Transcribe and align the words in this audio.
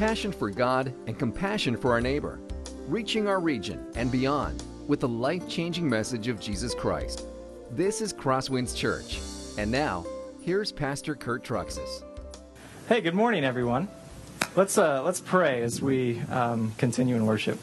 passion 0.00 0.32
for 0.32 0.48
God 0.48 0.94
and 1.06 1.18
compassion 1.18 1.76
for 1.76 1.92
our 1.92 2.00
neighbor, 2.00 2.40
reaching 2.86 3.28
our 3.28 3.38
region 3.38 3.86
and 3.96 4.10
beyond 4.10 4.62
with 4.86 5.00
the 5.00 5.06
life 5.06 5.46
changing 5.46 5.86
message 5.86 6.26
of 6.26 6.40
Jesus 6.40 6.74
Christ. 6.74 7.26
This 7.72 8.00
is 8.00 8.10
Crosswinds 8.10 8.74
Church. 8.74 9.20
And 9.58 9.70
now, 9.70 10.06
here's 10.40 10.72
Pastor 10.72 11.14
Kurt 11.14 11.44
Truxas. 11.44 12.02
Hey, 12.88 13.02
good 13.02 13.12
morning, 13.12 13.44
everyone. 13.44 13.88
Let's, 14.56 14.78
uh, 14.78 15.02
let's 15.02 15.20
pray 15.20 15.60
as 15.60 15.82
we 15.82 16.18
um, 16.30 16.72
continue 16.78 17.14
in 17.14 17.26
worship. 17.26 17.58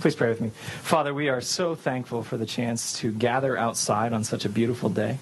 Please 0.00 0.14
pray 0.14 0.28
with 0.28 0.40
me. 0.40 0.50
Father, 0.82 1.12
we 1.12 1.28
are 1.28 1.40
so 1.40 1.74
thankful 1.74 2.22
for 2.22 2.36
the 2.36 2.46
chance 2.46 2.98
to 3.00 3.12
gather 3.12 3.56
outside 3.56 4.12
on 4.12 4.24
such 4.24 4.44
a 4.44 4.48
beautiful 4.48 4.88
day. 4.88 5.18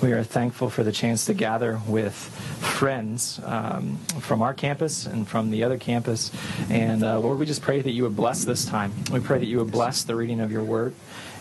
We 0.00 0.12
are 0.12 0.22
thankful 0.22 0.70
for 0.70 0.82
the 0.82 0.92
chance 0.92 1.26
to 1.26 1.34
gather 1.34 1.80
with 1.86 2.14
friends 2.14 3.40
um, 3.44 3.98
from 4.20 4.42
our 4.42 4.54
campus 4.54 5.06
and 5.06 5.26
from 5.28 5.50
the 5.50 5.64
other 5.64 5.78
campus. 5.78 6.30
And 6.70 7.04
uh, 7.04 7.20
Lord, 7.20 7.38
we 7.38 7.46
just 7.46 7.62
pray 7.62 7.80
that 7.80 7.90
you 7.90 8.02
would 8.04 8.16
bless 8.16 8.44
this 8.44 8.64
time. 8.64 8.92
We 9.12 9.20
pray 9.20 9.38
that 9.38 9.46
you 9.46 9.58
would 9.58 9.70
bless 9.70 10.04
the 10.04 10.16
reading 10.16 10.40
of 10.40 10.50
your 10.50 10.64
word. 10.64 10.94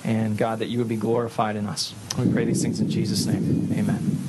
And 0.03 0.37
God, 0.37 0.59
that 0.59 0.67
you 0.67 0.79
would 0.79 0.89
be 0.89 0.97
glorified 0.97 1.55
in 1.55 1.65
us. 1.65 1.93
We 2.19 2.31
pray 2.31 2.43
these 2.43 2.61
things 2.61 2.81
in 2.81 2.89
Jesus' 2.89 3.25
name. 3.25 3.69
Amen. 3.73 4.27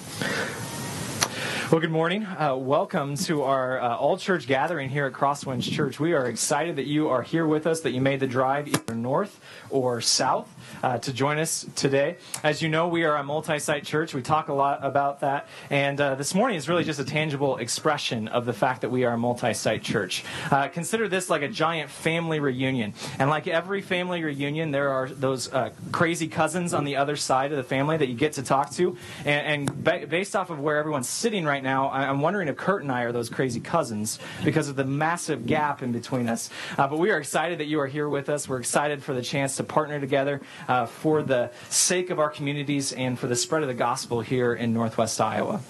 Well, 1.73 1.81
good 1.81 1.91
morning. 1.91 2.27
Uh, 2.27 2.57
welcome 2.57 3.17
to 3.17 3.43
our 3.43 3.81
uh, 3.81 3.97
all 3.97 4.19
church 4.19 4.47
gathering 4.47 4.91
here 4.91 5.07
at 5.07 5.15
Crosswinds 5.15 5.69
Church. 5.69 5.99
We 5.99 6.13
are 6.13 6.27
excited 6.27 6.77
that 6.77 6.85
you 6.85 7.09
are 7.09 7.23
here 7.23 7.47
with 7.47 7.67
us, 7.67 7.81
that 7.81 7.93
you 7.93 8.03
made 8.03 8.21
the 8.21 8.27
drive 8.27 8.69
either 8.69 8.95
north 8.95 9.41
or 9.71 10.03
south 10.03 10.55
uh, 10.83 10.99
to 10.99 11.13
join 11.13 11.39
us 11.39 11.67
today. 11.75 12.19
As 12.45 12.61
you 12.61 12.69
know, 12.69 12.87
we 12.87 13.05
are 13.05 13.17
a 13.17 13.25
multi 13.25 13.59
site 13.59 13.83
church. 13.83 14.15
We 14.15 14.21
talk 14.21 14.49
a 14.49 14.53
lot 14.53 14.85
about 14.85 15.21
that. 15.21 15.49
And 15.71 15.99
uh, 16.01 16.17
this 16.17 16.35
morning 16.35 16.59
is 16.59 16.69
really 16.69 16.85
just 16.85 17.01
a 17.01 17.05
tangible 17.05 17.57
expression 17.57 18.29
of 18.29 18.45
the 18.45 18.53
fact 18.53 18.83
that 18.83 18.91
we 18.91 19.05
are 19.05 19.15
a 19.15 19.19
multi 19.19 19.55
site 19.55 19.83
church. 19.83 20.23
Uh, 20.51 20.69
consider 20.69 21.09
this 21.09 21.31
like 21.31 21.43
a 21.43 21.49
giant 21.49 21.91
family 21.91 22.41
reunion. 22.41 22.93
And 23.19 23.31
like 23.31 23.49
every 23.49 23.81
family 23.81 24.23
reunion, 24.23 24.71
there 24.71 24.91
are 24.91 25.09
those 25.09 25.53
uh, 25.53 25.71
crazy 25.93 26.29
cousins 26.29 26.75
on 26.75 26.85
the 26.85 26.97
other 26.97 27.17
side 27.17 27.53
of 27.53 27.57
the 27.57 27.65
family 27.65 27.97
that 27.97 28.09
you 28.09 28.15
get 28.15 28.35
to 28.35 28.43
talk 28.43 28.71
to. 28.73 28.97
And, 29.25 29.69
and 29.69 29.85
ba- 29.85 30.07
based 30.07 30.37
off 30.37 30.51
of 30.51 30.61
where 30.61 30.77
everyone's 30.77 31.09
sitting 31.09 31.45
right 31.45 31.54
now, 31.63 31.91
I'm 31.91 32.21
wondering 32.21 32.49
if 32.49 32.57
Kurt 32.57 32.83
and 32.83 32.91
I 32.91 33.03
are 33.03 33.13
those 33.13 33.29
crazy 33.29 33.61
cousins 33.61 34.19
because 34.45 34.69
of 34.69 34.77
the 34.77 34.85
massive 34.85 35.47
gap 35.47 35.83
in 35.83 35.93
between 35.93 36.29
us. 36.29 36.51
Uh, 36.77 36.89
but 36.89 36.99
we 36.99 37.11
are 37.11 37.19
excited 37.19 37.59
that 37.59 37.67
you 37.67 37.81
are 37.81 37.87
here 37.87 38.09
with 38.09 38.29
us. 38.29 38.49
We're 38.49 38.59
excited 38.59 39.03
for 39.03 39.15
the 39.15 39.23
chance 39.23 39.57
to 39.57 39.65
partner 39.65 40.01
together 40.01 40.41
uh, 40.69 40.87
for 40.87 41.23
the 41.23 41.51
sake 41.69 42.11
of 42.11 42.19
our 42.19 42.31
communities 42.31 42.93
and 42.93 43.19
for 43.19 43.27
the 43.27 43.37
spread 43.37 43.63
of 43.63 43.69
the 43.69 43.75
gospel 43.75 44.21
here 44.21 44.55
in 44.55 44.73
Northwest 44.73 45.21
Iowa. 45.21 45.61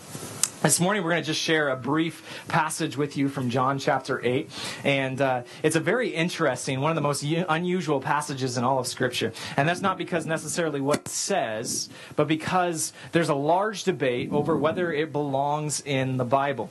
This 0.64 0.80
morning, 0.80 1.04
we're 1.04 1.10
going 1.10 1.22
to 1.22 1.26
just 1.26 1.42
share 1.42 1.68
a 1.68 1.76
brief 1.76 2.42
passage 2.48 2.96
with 2.96 3.18
you 3.18 3.28
from 3.28 3.50
John 3.50 3.78
chapter 3.78 4.24
8. 4.24 4.48
And 4.82 5.20
uh, 5.20 5.42
it's 5.62 5.76
a 5.76 5.80
very 5.80 6.08
interesting, 6.08 6.80
one 6.80 6.90
of 6.90 6.94
the 6.94 7.02
most 7.02 7.22
u- 7.22 7.44
unusual 7.46 8.00
passages 8.00 8.56
in 8.56 8.64
all 8.64 8.78
of 8.78 8.86
Scripture. 8.86 9.34
And 9.58 9.68
that's 9.68 9.82
not 9.82 9.98
because 9.98 10.24
necessarily 10.24 10.80
what 10.80 11.00
it 11.00 11.08
says, 11.08 11.90
but 12.16 12.28
because 12.28 12.94
there's 13.12 13.28
a 13.28 13.34
large 13.34 13.84
debate 13.84 14.32
over 14.32 14.56
whether 14.56 14.90
it 14.90 15.12
belongs 15.12 15.82
in 15.82 16.16
the 16.16 16.24
Bible. 16.24 16.70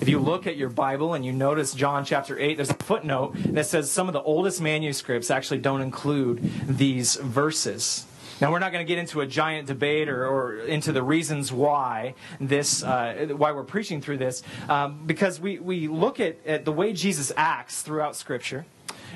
If 0.00 0.08
you 0.08 0.20
look 0.20 0.46
at 0.46 0.56
your 0.56 0.70
Bible 0.70 1.12
and 1.12 1.22
you 1.22 1.34
notice 1.34 1.74
John 1.74 2.06
chapter 2.06 2.38
8, 2.38 2.56
there's 2.56 2.70
a 2.70 2.74
footnote 2.74 3.34
that 3.52 3.66
says 3.66 3.90
some 3.90 4.08
of 4.08 4.14
the 4.14 4.22
oldest 4.22 4.62
manuscripts 4.62 5.30
actually 5.30 5.58
don't 5.58 5.82
include 5.82 6.40
these 6.66 7.16
verses. 7.16 8.06
Now, 8.40 8.52
we're 8.52 8.60
not 8.60 8.72
going 8.72 8.84
to 8.84 8.88
get 8.88 8.98
into 8.98 9.20
a 9.20 9.26
giant 9.26 9.66
debate 9.66 10.08
or, 10.08 10.26
or 10.26 10.58
into 10.60 10.92
the 10.92 11.02
reasons 11.02 11.52
why 11.52 12.14
this, 12.40 12.84
uh, 12.84 13.34
why 13.36 13.52
we're 13.52 13.64
preaching 13.64 14.00
through 14.00 14.18
this, 14.18 14.42
um, 14.68 15.02
because 15.06 15.40
we, 15.40 15.58
we 15.58 15.88
look 15.88 16.20
at, 16.20 16.36
at 16.46 16.64
the 16.64 16.72
way 16.72 16.92
Jesus 16.92 17.32
acts 17.36 17.82
throughout 17.82 18.14
Scripture, 18.14 18.64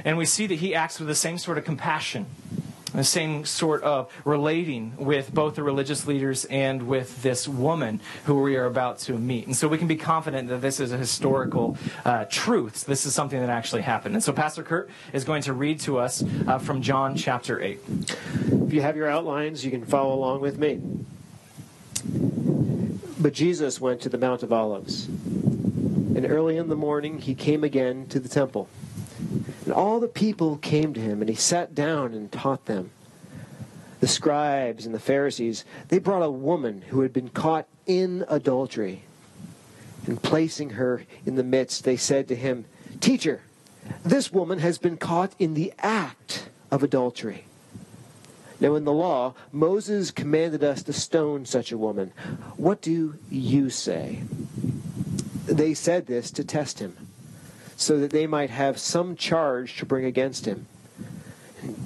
and 0.04 0.18
we 0.18 0.24
see 0.24 0.46
that 0.46 0.56
he 0.56 0.74
acts 0.74 0.98
with 0.98 1.08
the 1.08 1.14
same 1.14 1.38
sort 1.38 1.56
of 1.56 1.64
compassion 1.64 2.26
the 2.92 3.04
same 3.04 3.44
sort 3.44 3.82
of 3.82 4.12
relating 4.24 4.94
with 4.96 5.32
both 5.32 5.54
the 5.54 5.62
religious 5.62 6.06
leaders 6.06 6.44
and 6.46 6.86
with 6.86 7.22
this 7.22 7.48
woman 7.48 8.00
who 8.24 8.40
we 8.40 8.56
are 8.56 8.66
about 8.66 8.98
to 8.98 9.18
meet. 9.18 9.46
And 9.46 9.56
so 9.56 9.68
we 9.68 9.78
can 9.78 9.88
be 9.88 9.96
confident 9.96 10.48
that 10.48 10.60
this 10.60 10.80
is 10.80 10.92
a 10.92 10.98
historical 10.98 11.76
uh, 12.04 12.26
truth. 12.26 12.84
This 12.84 13.06
is 13.06 13.14
something 13.14 13.40
that 13.40 13.50
actually 13.50 13.82
happened. 13.82 14.14
And 14.14 14.22
so 14.22 14.32
Pastor 14.32 14.62
Kurt 14.62 14.90
is 15.12 15.24
going 15.24 15.42
to 15.42 15.52
read 15.52 15.80
to 15.80 15.98
us 15.98 16.22
uh, 16.46 16.58
from 16.58 16.82
John 16.82 17.16
chapter 17.16 17.60
8. 17.60 17.80
If 17.88 18.72
you 18.72 18.82
have 18.82 18.96
your 18.96 19.08
outlines, 19.08 19.64
you 19.64 19.70
can 19.70 19.84
follow 19.84 20.14
along 20.14 20.40
with 20.40 20.58
me. 20.58 20.80
But 23.18 23.32
Jesus 23.32 23.80
went 23.80 24.00
to 24.02 24.08
the 24.08 24.18
Mount 24.18 24.42
of 24.42 24.52
Olives. 24.52 25.06
And 25.06 26.26
early 26.26 26.56
in 26.56 26.68
the 26.68 26.76
morning, 26.76 27.18
he 27.18 27.34
came 27.34 27.64
again 27.64 28.06
to 28.08 28.20
the 28.20 28.28
temple. 28.28 28.68
And 29.64 29.72
all 29.72 30.00
the 30.00 30.08
people 30.08 30.56
came 30.56 30.92
to 30.94 31.00
him, 31.00 31.20
and 31.20 31.28
he 31.28 31.36
sat 31.36 31.74
down 31.74 32.14
and 32.14 32.30
taught 32.30 32.66
them. 32.66 32.90
The 34.00 34.08
scribes 34.08 34.84
and 34.84 34.94
the 34.94 34.98
Pharisees, 35.00 35.64
they 35.88 35.98
brought 35.98 36.22
a 36.22 36.30
woman 36.30 36.82
who 36.88 37.02
had 37.02 37.12
been 37.12 37.28
caught 37.28 37.68
in 37.86 38.24
adultery. 38.28 39.04
And 40.06 40.20
placing 40.20 40.70
her 40.70 41.04
in 41.24 41.36
the 41.36 41.44
midst, 41.44 41.84
they 41.84 41.96
said 41.96 42.26
to 42.28 42.34
him, 42.34 42.64
Teacher, 42.98 43.42
this 44.04 44.32
woman 44.32 44.58
has 44.58 44.78
been 44.78 44.96
caught 44.96 45.32
in 45.38 45.54
the 45.54 45.72
act 45.78 46.48
of 46.72 46.82
adultery. 46.82 47.44
Now, 48.58 48.74
in 48.74 48.84
the 48.84 48.92
law, 48.92 49.34
Moses 49.52 50.10
commanded 50.10 50.64
us 50.64 50.82
to 50.84 50.92
stone 50.92 51.46
such 51.46 51.70
a 51.70 51.78
woman. 51.78 52.12
What 52.56 52.80
do 52.80 53.16
you 53.30 53.70
say? 53.70 54.22
They 55.46 55.74
said 55.74 56.06
this 56.06 56.30
to 56.32 56.44
test 56.44 56.78
him 56.80 56.96
so 57.76 57.98
that 57.98 58.10
they 58.10 58.26
might 58.26 58.50
have 58.50 58.78
some 58.78 59.16
charge 59.16 59.76
to 59.76 59.86
bring 59.86 60.04
against 60.04 60.46
him. 60.46 60.66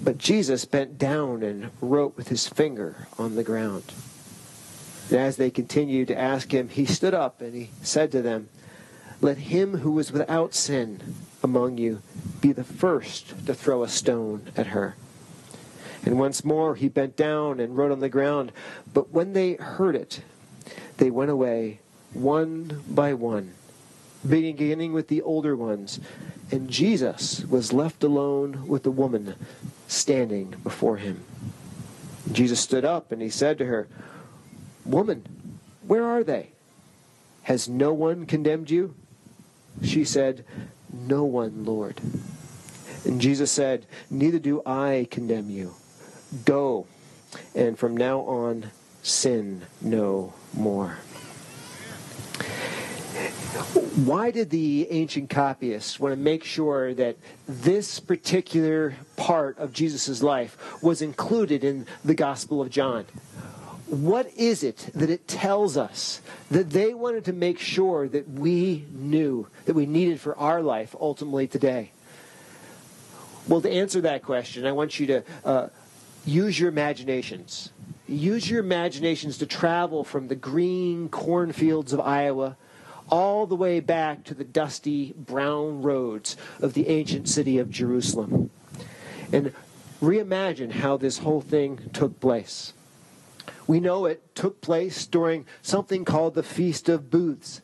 But 0.03 0.19
Jesus 0.19 0.65
bent 0.65 0.99
down 0.99 1.43
and 1.43 1.71
wrote 1.81 2.17
with 2.17 2.29
his 2.29 2.49
finger 2.49 3.09
on 3.19 3.35
the 3.35 3.45
ground. 3.45 3.85
And 5.11 5.19
as 5.19 5.37
they 5.37 5.51
continued 5.51 6.09
to 6.09 6.19
ask 6.19 6.53
him, 6.53 6.69
he 6.69 6.87
stood 6.87 7.15
up 7.15 7.41
and 7.41 7.55
he 7.55 7.71
said 7.83 8.11
to 8.13 8.23
them, 8.23 8.49
Let 9.21 9.39
him 9.39 9.79
who 9.79 9.99
is 9.99 10.13
without 10.13 10.55
sin 10.55 11.15
among 11.43 11.79
you 11.79 12.03
be 12.41 12.53
the 12.53 12.65
first 12.65 13.47
to 13.47 13.55
throw 13.55 13.83
a 13.83 13.89
stone 13.89 14.51
at 14.57 14.69
her. 14.69 14.97
And 16.05 16.19
once 16.19 16.45
more 16.45 16.77
he 16.77 16.89
bent 16.89 17.17
down 17.17 17.61
and 17.61 17.77
wrote 17.77 17.93
on 17.93 18.01
the 18.01 18.09
ground. 18.09 18.53
But 18.93 19.11
when 19.11 19.33
they 19.33 19.55
heard 19.55 19.97
it, 19.97 20.23
they 20.97 21.11
went 21.11 21.31
away 21.31 21.81
one 22.13 22.83
by 22.89 23.13
one 23.13 23.55
beginning 24.29 24.93
with 24.93 25.09
the 25.09 25.23
older 25.23 25.57
ones. 25.57 26.01
And 26.51 26.71
Jesus 26.71 27.45
was 27.45 27.73
left 27.73 28.05
alone 28.05 28.67
with 28.67 28.83
the 28.83 28.91
woman 28.91 29.35
standing 29.89 30.51
before 30.63 30.97
him. 30.97 31.25
Jesus 32.33 32.61
stood 32.61 32.85
up 32.85 33.13
and 33.13 33.23
he 33.23 33.31
said 33.31 33.59
to 33.59 33.67
her, 33.67 33.89
Woman, 34.85 35.25
where 35.87 36.05
are 36.05 36.23
they? 36.25 36.51
Has 37.43 37.69
no 37.69 37.93
one 37.93 38.27
condemned 38.27 38.71
you? 38.71 38.95
She 39.83 40.05
said, 40.05 40.45
No 40.93 41.25
one, 41.25 41.65
Lord. 41.65 42.01
And 43.05 43.21
Jesus 43.21 43.53
said, 43.53 43.87
Neither 44.11 44.39
do 44.39 44.63
I 44.67 45.07
condemn 45.11 45.51
you. 45.51 45.75
Go, 46.45 46.87
and 47.55 47.79
from 47.79 47.97
now 47.97 48.21
on, 48.21 48.71
sin 49.03 49.63
no 49.81 50.35
more. 50.55 50.99
Why 53.97 54.31
did 54.31 54.51
the 54.51 54.89
ancient 54.91 55.31
copyists 55.31 55.99
want 55.99 56.13
to 56.13 56.21
make 56.21 56.45
sure 56.45 56.93
that 56.93 57.17
this 57.49 57.99
particular 57.99 58.95
part 59.17 59.57
of 59.57 59.73
Jesus' 59.73 60.23
life 60.23 60.83
was 60.83 61.01
included 61.01 61.65
in 61.65 61.87
the 62.05 62.15
Gospel 62.15 62.61
of 62.61 62.69
John? 62.69 63.07
What 63.87 64.31
is 64.37 64.63
it 64.63 64.91
that 64.95 65.09
it 65.09 65.27
tells 65.27 65.79
us 65.79 66.21
that 66.51 66.69
they 66.71 66.93
wanted 66.93 67.25
to 67.25 67.33
make 67.33 67.59
sure 67.59 68.07
that 68.07 68.29
we 68.29 68.85
knew, 68.93 69.49
that 69.65 69.73
we 69.73 69.87
needed 69.87 70.21
for 70.21 70.37
our 70.37 70.61
life 70.61 70.95
ultimately 71.01 71.47
today? 71.47 71.93
Well, 73.49 73.63
to 73.63 73.71
answer 73.71 74.03
that 74.03 74.23
question, 74.23 74.67
I 74.67 74.73
want 74.73 75.01
you 75.01 75.07
to 75.07 75.23
uh, 75.43 75.69
use 76.27 76.61
your 76.61 76.69
imaginations. 76.69 77.71
Use 78.07 78.51
your 78.51 78.61
imaginations 78.61 79.39
to 79.39 79.47
travel 79.47 80.05
from 80.05 80.29
the 80.29 80.35
green 80.35 81.09
cornfields 81.09 81.95
of 81.95 82.01
Iowa 82.01 82.59
all 83.09 83.47
the 83.47 83.57
way 83.57 83.81
back 83.81 84.25
to 84.25 84.35
the 84.35 84.45
dusty 84.45 85.13
brown 85.17 85.83
roads 85.83 86.37
of 86.61 86.75
the 86.75 86.89
ancient 86.89 87.29
city 87.29 87.59
of 87.59 87.71
Jerusalem. 87.71 88.51
And 89.33 89.53
reimagine 90.01 90.73
how 90.73 90.97
this 90.97 91.19
whole 91.19 91.41
thing 91.41 91.91
took 91.93 92.21
place. 92.21 92.73
We 93.67 93.81
know 93.81 94.07
it 94.07 94.35
took 94.35 94.61
place 94.61 95.07
during 95.07 95.47
something 95.63 96.05
called 96.05 96.35
the 96.35 96.43
Feast 96.43 96.89
of 96.89 97.11
Booths. 97.11 97.61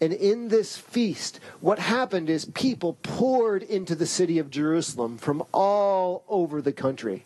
And 0.00 0.12
in 0.12 0.48
this 0.48 0.76
feast, 0.76 1.38
what 1.60 1.78
happened 1.78 2.28
is 2.28 2.46
people 2.46 2.94
poured 3.02 3.62
into 3.62 3.94
the 3.94 4.06
city 4.06 4.38
of 4.38 4.50
Jerusalem 4.50 5.18
from 5.18 5.44
all 5.52 6.24
over 6.28 6.60
the 6.60 6.72
country. 6.72 7.24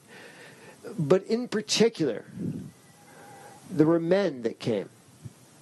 But 0.98 1.24
in 1.24 1.48
particular, 1.48 2.24
there 3.70 3.86
were 3.86 4.00
men 4.00 4.42
that 4.42 4.58
came 4.58 4.88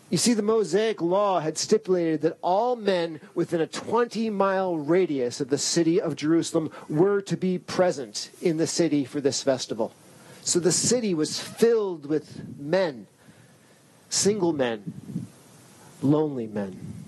You 0.09 0.19
see, 0.19 0.35
the 0.35 0.43
Mosaic 0.43 1.01
law 1.03 1.41
had 1.41 1.59
stipulated 1.59 2.23
that 2.23 2.39
all 2.41 2.77
men 2.77 3.21
within 3.35 3.61
a 3.61 3.67
20 3.67 4.31
mile 4.31 4.77
radius 4.77 5.41
of 5.41 5.49
the 5.49 5.59
city 5.59 6.01
of 6.01 6.15
Jerusalem 6.15 6.71
were 6.89 7.21
to 7.23 7.37
be 7.37 7.59
present 7.59 8.31
in 8.41 8.57
the 8.57 8.69
city 8.69 9.05
for 9.05 9.21
this 9.21 9.43
festival. 9.43 9.93
So 10.43 10.61
the 10.61 10.71
city 10.71 11.13
was 11.13 11.41
filled 11.41 12.07
with 12.07 12.57
men, 12.57 13.09
single 14.09 14.53
men, 14.53 14.95
lonely 16.01 16.47
men. 16.47 17.06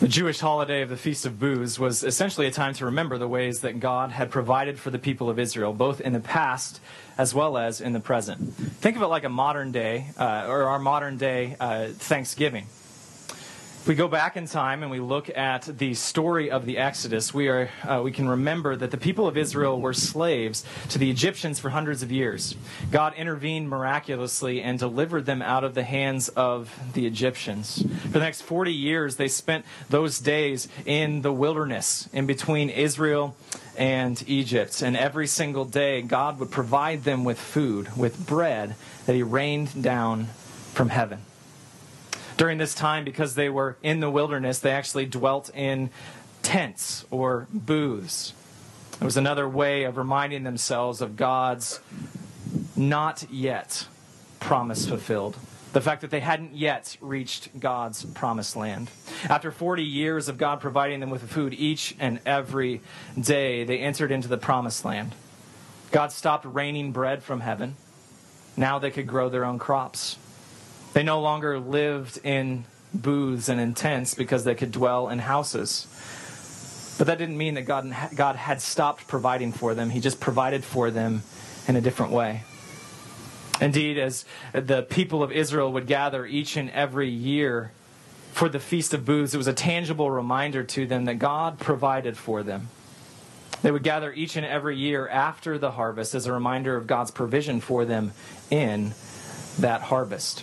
The 0.00 0.06
Jewish 0.06 0.38
holiday 0.38 0.82
of 0.82 0.90
the 0.90 0.96
Feast 0.96 1.26
of 1.26 1.40
Booths 1.40 1.76
was 1.76 2.04
essentially 2.04 2.46
a 2.46 2.52
time 2.52 2.72
to 2.74 2.84
remember 2.84 3.18
the 3.18 3.26
ways 3.26 3.62
that 3.62 3.80
God 3.80 4.12
had 4.12 4.30
provided 4.30 4.78
for 4.78 4.90
the 4.90 4.98
people 4.98 5.28
of 5.28 5.40
Israel, 5.40 5.72
both 5.72 6.00
in 6.00 6.12
the 6.12 6.20
past 6.20 6.80
as 7.18 7.34
well 7.34 7.58
as 7.58 7.80
in 7.80 7.94
the 7.94 7.98
present. 8.00 8.54
Think 8.54 8.94
of 8.94 9.02
it 9.02 9.08
like 9.08 9.24
a 9.24 9.28
modern 9.28 9.72
day, 9.72 10.06
uh, 10.16 10.46
or 10.46 10.66
our 10.66 10.78
modern 10.78 11.16
day 11.16 11.56
uh, 11.58 11.88
Thanksgiving 11.88 12.66
we 13.86 13.94
go 13.94 14.08
back 14.08 14.36
in 14.36 14.46
time 14.46 14.82
and 14.82 14.90
we 14.90 15.00
look 15.00 15.30
at 15.36 15.62
the 15.62 15.94
story 15.94 16.50
of 16.50 16.66
the 16.66 16.78
Exodus, 16.78 17.32
we, 17.32 17.48
are, 17.48 17.70
uh, 17.84 18.00
we 18.02 18.10
can 18.10 18.28
remember 18.28 18.76
that 18.76 18.90
the 18.90 18.96
people 18.96 19.26
of 19.26 19.36
Israel 19.36 19.80
were 19.80 19.92
slaves 19.92 20.64
to 20.88 20.98
the 20.98 21.10
Egyptians 21.10 21.58
for 21.58 21.70
hundreds 21.70 22.02
of 22.02 22.10
years. 22.10 22.56
God 22.90 23.14
intervened 23.14 23.68
miraculously 23.68 24.62
and 24.62 24.78
delivered 24.78 25.26
them 25.26 25.42
out 25.42 25.64
of 25.64 25.74
the 25.74 25.84
hands 25.84 26.28
of 26.30 26.74
the 26.94 27.06
Egyptians. 27.06 27.82
For 28.02 28.08
the 28.08 28.20
next 28.20 28.42
40 28.42 28.72
years, 28.72 29.16
they 29.16 29.28
spent 29.28 29.64
those 29.88 30.18
days 30.18 30.68
in 30.84 31.22
the 31.22 31.32
wilderness 31.32 32.08
in 32.12 32.26
between 32.26 32.70
Israel 32.70 33.36
and 33.76 34.22
Egypt. 34.26 34.82
And 34.82 34.96
every 34.96 35.26
single 35.26 35.64
day, 35.64 36.02
God 36.02 36.40
would 36.40 36.50
provide 36.50 37.04
them 37.04 37.24
with 37.24 37.38
food, 37.38 37.96
with 37.96 38.26
bread 38.26 38.74
that 39.06 39.14
He 39.14 39.22
rained 39.22 39.82
down 39.82 40.26
from 40.72 40.88
heaven 40.88 41.20
during 42.38 42.56
this 42.56 42.74
time, 42.74 43.04
because 43.04 43.34
they 43.34 43.50
were 43.50 43.76
in 43.82 44.00
the 44.00 44.10
wilderness, 44.10 44.60
they 44.60 44.70
actually 44.70 45.04
dwelt 45.04 45.50
in 45.54 45.90
tents 46.42 47.04
or 47.10 47.48
booths. 47.52 48.32
It 49.00 49.04
was 49.04 49.16
another 49.16 49.48
way 49.48 49.84
of 49.84 49.96
reminding 49.96 50.44
themselves 50.44 51.00
of 51.00 51.16
God's 51.16 51.80
not 52.76 53.24
yet 53.30 53.86
promise 54.40 54.88
fulfilled. 54.88 55.36
The 55.72 55.80
fact 55.80 56.00
that 56.00 56.10
they 56.10 56.20
hadn't 56.20 56.54
yet 56.54 56.96
reached 57.00 57.58
God's 57.58 58.04
promised 58.04 58.56
land. 58.56 58.90
After 59.28 59.50
40 59.50 59.82
years 59.82 60.28
of 60.28 60.38
God 60.38 60.60
providing 60.60 61.00
them 61.00 61.10
with 61.10 61.28
food 61.28 61.52
each 61.52 61.94
and 61.98 62.20
every 62.24 62.80
day, 63.20 63.64
they 63.64 63.78
entered 63.78 64.12
into 64.12 64.28
the 64.28 64.38
promised 64.38 64.84
land. 64.84 65.14
God 65.90 66.12
stopped 66.12 66.46
raining 66.46 66.92
bread 66.92 67.22
from 67.22 67.40
heaven. 67.40 67.76
Now 68.56 68.78
they 68.78 68.90
could 68.90 69.06
grow 69.06 69.28
their 69.28 69.44
own 69.44 69.58
crops. 69.58 70.16
They 70.98 71.04
no 71.04 71.20
longer 71.20 71.60
lived 71.60 72.18
in 72.24 72.64
booths 72.92 73.48
and 73.48 73.60
in 73.60 73.74
tents 73.74 74.14
because 74.14 74.42
they 74.42 74.56
could 74.56 74.72
dwell 74.72 75.08
in 75.10 75.20
houses. 75.20 75.86
But 76.98 77.06
that 77.06 77.18
didn't 77.18 77.38
mean 77.38 77.54
that 77.54 77.66
God, 77.66 77.94
God 78.16 78.34
had 78.34 78.60
stopped 78.60 79.06
providing 79.06 79.52
for 79.52 79.74
them. 79.74 79.90
He 79.90 80.00
just 80.00 80.18
provided 80.18 80.64
for 80.64 80.90
them 80.90 81.22
in 81.68 81.76
a 81.76 81.80
different 81.80 82.10
way. 82.10 82.42
Indeed, 83.60 83.96
as 83.96 84.24
the 84.52 84.82
people 84.82 85.22
of 85.22 85.30
Israel 85.30 85.72
would 85.72 85.86
gather 85.86 86.26
each 86.26 86.56
and 86.56 86.68
every 86.70 87.08
year 87.08 87.70
for 88.32 88.48
the 88.48 88.58
Feast 88.58 88.92
of 88.92 89.04
Booths, 89.04 89.34
it 89.34 89.38
was 89.38 89.46
a 89.46 89.52
tangible 89.52 90.10
reminder 90.10 90.64
to 90.64 90.84
them 90.84 91.04
that 91.04 91.20
God 91.20 91.60
provided 91.60 92.16
for 92.16 92.42
them. 92.42 92.70
They 93.62 93.70
would 93.70 93.84
gather 93.84 94.12
each 94.12 94.34
and 94.34 94.44
every 94.44 94.76
year 94.76 95.06
after 95.06 95.58
the 95.58 95.70
harvest 95.70 96.16
as 96.16 96.26
a 96.26 96.32
reminder 96.32 96.74
of 96.74 96.88
God's 96.88 97.12
provision 97.12 97.60
for 97.60 97.84
them 97.84 98.10
in 98.50 98.94
that 99.60 99.82
harvest. 99.82 100.42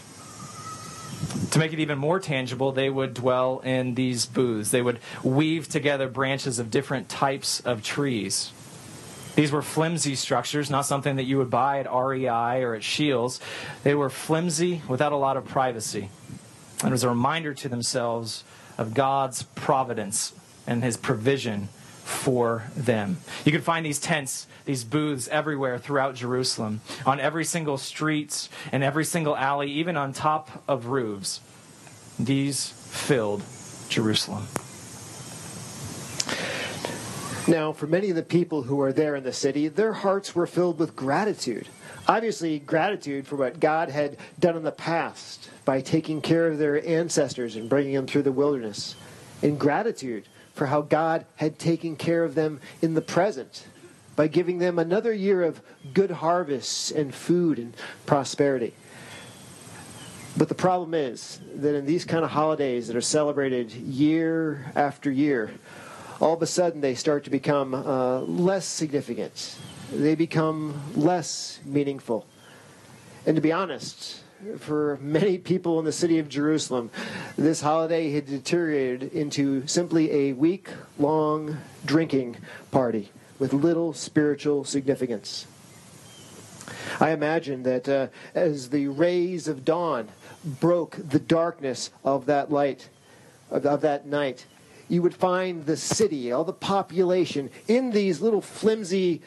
To 1.56 1.60
make 1.60 1.72
it 1.72 1.80
even 1.80 1.98
more 1.98 2.20
tangible, 2.20 2.74
they 2.74 2.90
would 2.90 3.14
dwell 3.14 3.60
in 3.60 3.96
these 3.96 4.26
booths. 4.26 4.72
They 4.72 4.82
would 4.82 5.00
weave 5.24 5.70
together 5.70 6.10
branches 6.10 6.60
of 6.60 6.70
different 6.70 7.08
types 7.08 7.62
of 7.62 7.82
trees. 7.82 8.52
These 9.36 9.54
were 9.54 9.62
flimsy 9.62 10.16
structures, 10.16 10.70
not 10.70 10.86
something 10.86 11.16
that 11.16 11.24
you 11.24 11.38
would 11.38 11.50
buy 11.50 11.80
at 11.80 11.86
REI 11.90 12.62
or 12.62 12.76
at 12.76 12.84
Scheels. 12.84 13.40
They 13.84 13.96
were 13.96 14.10
flimsy 14.10 14.82
without 14.90 15.14
a 15.14 15.16
lot 15.16 15.38
of 15.38 15.46
privacy. 15.46 16.10
And 16.82 16.90
it 16.90 16.92
was 16.92 17.06
a 17.06 17.10
reminder 17.10 17.54
to 17.54 17.70
themselves 17.70 18.44
of 18.78 18.94
God's 18.94 19.44
providence 19.44 20.34
and 20.68 20.84
his 20.84 20.98
provision 20.98 21.70
for 22.06 22.66
them. 22.76 23.18
You 23.46 23.52
can 23.52 23.62
find 23.62 23.84
these 23.84 24.00
tents, 24.00 24.46
these 24.66 24.84
booths 24.84 25.28
everywhere 25.30 25.80
throughout 25.80 26.14
Jerusalem, 26.14 26.82
on 27.04 27.20
every 27.20 27.44
single 27.44 27.80
street 27.80 28.48
and 28.72 28.84
every 28.84 29.04
single 29.04 29.36
alley, 29.36 29.72
even 29.72 29.98
on 29.98 30.14
top 30.14 30.64
of 30.68 30.86
roofs. 30.86 31.42
These 32.20 32.70
filled 32.70 33.42
Jerusalem. 33.90 34.48
Now, 37.48 37.74
for 37.74 37.88
many 37.88 38.12
of 38.12 38.16
the 38.16 38.24
people 38.24 38.62
who 38.62 38.76
were 38.76 38.94
there 38.94 39.16
in 39.16 39.24
the 39.24 39.34
city, 39.34 39.68
their 39.68 39.94
hearts 39.94 40.36
were 40.36 40.48
filled 40.48 40.78
with 40.78 40.96
gratitude. 40.96 41.68
Obviously, 42.08 42.60
gratitude 42.60 43.26
for 43.26 43.36
what 43.36 43.60
God 43.60 43.90
had 43.90 44.18
done 44.40 44.56
in 44.56 44.64
the 44.64 44.72
past 44.72 45.50
by 45.66 45.82
taking 45.82 46.22
care 46.22 46.48
of 46.48 46.60
their 46.60 46.86
ancestors 46.88 47.56
and 47.56 47.68
bringing 47.68 47.96
them 47.96 48.06
through 48.06 48.24
the 48.24 48.32
wilderness. 48.32 48.96
And 49.42 49.60
gratitude 49.60 50.28
for 50.56 50.66
how 50.66 50.82
God 50.82 51.26
had 51.36 51.60
taken 51.60 51.96
care 51.96 52.24
of 52.24 52.34
them 52.34 52.60
in 52.82 52.94
the 52.96 53.02
present 53.02 53.68
by 54.16 54.28
giving 54.28 54.60
them 54.60 54.80
another 54.80 55.14
year 55.14 55.44
of 55.44 55.62
good 55.94 56.10
harvests 56.10 56.90
and 56.90 57.14
food 57.14 57.60
and 57.60 57.76
prosperity. 58.06 58.74
But 60.38 60.50
the 60.50 60.56
problem 60.56 60.94
is 60.94 61.40
that 61.56 61.76
in 61.76 61.86
these 61.86 62.06
kind 62.06 62.24
of 62.26 62.32
holidays 62.32 62.88
that 62.88 62.96
are 62.96 63.02
celebrated 63.02 63.72
year 63.72 64.72
after 64.76 65.12
year, 65.12 65.52
all 66.20 66.34
of 66.34 66.42
a 66.42 66.48
sudden 66.48 66.82
they 66.82 66.96
start 66.96 67.26
to 67.26 67.30
become 67.30 67.74
uh, 67.74 68.22
less 68.22 68.66
significant. 68.66 69.58
They 69.92 70.16
become 70.16 70.82
less 70.96 71.60
meaningful. 71.66 72.26
And 73.26 73.36
to 73.36 73.42
be 73.42 73.52
honest, 73.52 74.22
for 74.60 74.98
many 75.02 75.38
people 75.38 75.80
in 75.80 75.86
the 75.86 75.92
city 75.92 76.20
of 76.20 76.30
Jerusalem, 76.30 76.92
this 77.38 77.62
holiday 77.62 78.12
had 78.12 78.26
deteriorated 78.26 79.14
into 79.14 79.66
simply 79.68 80.12
a 80.12 80.34
week 80.34 80.70
long 80.98 81.58
drinking 81.86 82.38
party 82.72 83.12
with 83.40 83.54
little 83.54 83.94
spiritual 83.94 84.64
significance. 84.64 85.48
I 87.00 87.12
imagine 87.12 87.64
that 87.64 87.90
uh, 87.90 88.08
as 88.34 88.70
the 88.70 88.88
rays 88.88 89.48
of 89.48 89.66
dawn 89.66 90.10
broke 90.44 90.98
the 90.98 91.20
darkness 91.20 91.90
of 92.04 92.26
that 92.28 92.52
light, 92.52 92.90
of, 93.52 93.66
of 93.66 93.82
that 93.82 94.06
night, 94.06 94.46
you 94.88 95.02
would 95.02 95.16
find 95.16 95.66
the 95.66 95.78
city, 95.78 96.32
all 96.32 96.44
the 96.44 96.54
population, 96.54 97.50
in 97.68 97.92
these 97.92 98.22
little 98.22 98.42
flimsy, 98.42 99.22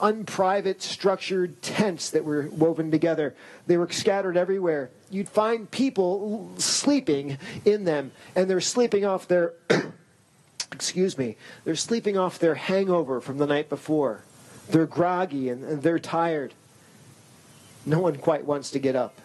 unprivate, 0.00 0.82
structured 0.82 1.60
tents 1.62 2.10
that 2.10 2.24
were 2.24 2.48
woven 2.50 2.90
together. 2.90 3.34
They 3.66 3.76
were 3.76 3.90
scattered 3.90 4.36
everywhere. 4.36 4.90
You'd 5.10 5.28
find 5.28 5.70
people 5.70 6.52
sleeping 6.56 7.38
in 7.64 7.84
them, 7.84 8.12
and 8.34 8.48
they're 8.48 8.60
sleeping 8.60 9.04
off 9.04 9.28
their, 9.28 9.52
excuse 10.72 11.18
me, 11.18 11.36
they're 11.64 11.76
sleeping 11.76 12.16
off 12.16 12.38
their 12.38 12.54
hangover 12.54 13.20
from 13.20 13.38
the 13.38 13.46
night 13.46 13.68
before. 13.68 14.22
They're 14.70 14.86
groggy 14.86 15.50
and, 15.50 15.64
and 15.64 15.82
they're 15.82 15.98
tired. 15.98 16.54
No 17.84 18.00
one 18.00 18.16
quite 18.16 18.46
wants 18.46 18.70
to 18.70 18.78
get 18.78 18.96
up. 18.96 19.18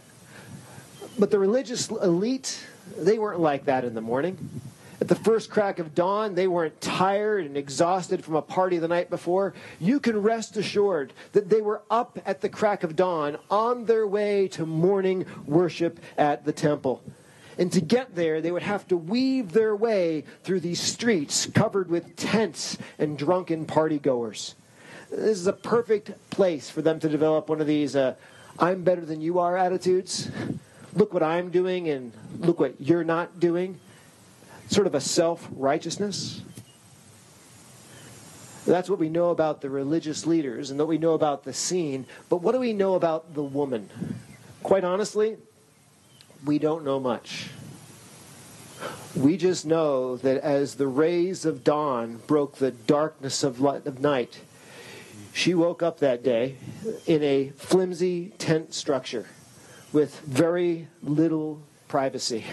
But 1.18 1.32
the 1.32 1.40
religious 1.40 1.90
elite, 1.90 2.64
they 2.98 3.18
weren't 3.18 3.40
like 3.40 3.66
that 3.66 3.86
in 3.86 3.94
the 3.94 4.02
morning. 4.02 4.62
At 5.00 5.10
the 5.10 5.16
first 5.16 5.52
crack 5.52 5.78
of 5.78 5.94
dawn, 5.94 6.34
they 6.34 6.48
weren't 6.48 6.82
tired 6.82 7.46
and 7.46 7.56
exhausted 7.56 8.26
from 8.26 8.36
a 8.36 8.42
party 8.42 8.80
the 8.80 8.88
night 8.88 9.12
before. 9.12 9.54
You 9.80 10.00
can 10.00 10.22
rest 10.22 10.58
assured 10.58 11.14
that 11.34 11.50
they 11.50 11.62
were 11.62 11.84
up 11.92 12.18
at 12.26 12.42
the 12.42 12.50
crack 12.50 12.84
of 12.84 12.96
dawn 12.96 13.38
on 13.52 13.86
their 13.86 14.08
way 14.08 14.48
to 14.50 14.66
morning 14.66 15.26
worship 15.46 16.00
at 16.18 16.46
the 16.46 16.52
temple. 16.52 17.04
And 17.60 17.72
to 17.74 17.82
get 17.82 18.16
there, 18.16 18.42
they 18.42 18.52
would 18.52 18.64
have 18.64 18.88
to 18.88 18.98
weave 18.98 19.52
their 19.52 19.76
way 19.76 20.24
through 20.44 20.62
these 20.62 20.80
streets 20.80 21.46
covered 21.46 21.90
with 21.90 22.16
tents 22.16 22.78
and 22.98 23.18
drunken 23.18 23.66
partygoers. 23.68 24.56
This 25.12 25.40
is 25.40 25.48
a 25.48 25.54
perfect 25.54 26.30
place 26.32 26.70
for 26.70 26.82
them 26.82 27.00
to 27.00 27.10
develop 27.10 27.50
one 27.50 27.62
of 27.62 27.68
these 27.68 27.96
uh, 27.96 28.16
I'm 28.60 28.84
better 28.84 29.06
than 29.06 29.22
you 29.22 29.38
are 29.38 29.56
attitudes. 29.56 30.30
Look 30.94 31.14
what 31.14 31.22
I'm 31.22 31.52
doing 31.52 31.88
and 31.90 32.12
look 32.40 32.60
what 32.60 32.82
you're 32.82 33.04
not 33.04 33.40
doing 33.40 33.80
sort 34.68 34.88
of 34.88 34.96
a 34.96 35.02
self 35.02 35.48
righteousness. 35.52 36.42
That's 38.66 38.90
what 38.90 39.00
we 39.00 39.10
know 39.10 39.30
about 39.30 39.62
the 39.62 39.70
religious 39.70 40.26
leaders 40.26 40.72
and 40.72 40.80
what 40.80 40.90
we 40.90 40.98
know 40.98 41.14
about 41.14 41.46
the 41.46 41.54
scene. 41.54 42.06
But 42.28 42.42
what 42.42 42.52
do 42.52 42.60
we 42.60 42.74
know 42.74 42.96
about 42.96 43.34
the 43.34 43.44
woman? 43.44 43.90
Quite 44.62 44.84
honestly, 44.84 45.38
we 46.46 46.60
don't 46.60 46.84
know 46.84 47.00
much. 47.00 47.50
We 49.16 49.38
just 49.38 49.66
know 49.66 50.18
that 50.18 50.44
as 50.44 50.76
the 50.76 50.88
rays 50.88 51.46
of 51.46 51.64
dawn 51.64 52.22
broke 52.28 52.58
the 52.58 52.72
darkness 52.72 53.42
of, 53.42 53.62
light, 53.62 53.86
of 53.86 54.02
night, 54.02 54.42
she 55.34 55.54
woke 55.54 55.82
up 55.82 56.00
that 56.00 56.22
day 56.22 56.58
in 57.06 57.24
a 57.24 57.50
flimsy 57.56 58.34
tent 58.38 58.74
structure 58.74 59.28
with 59.94 60.20
very 60.22 60.88
little 61.02 61.62
privacy. 61.88 62.44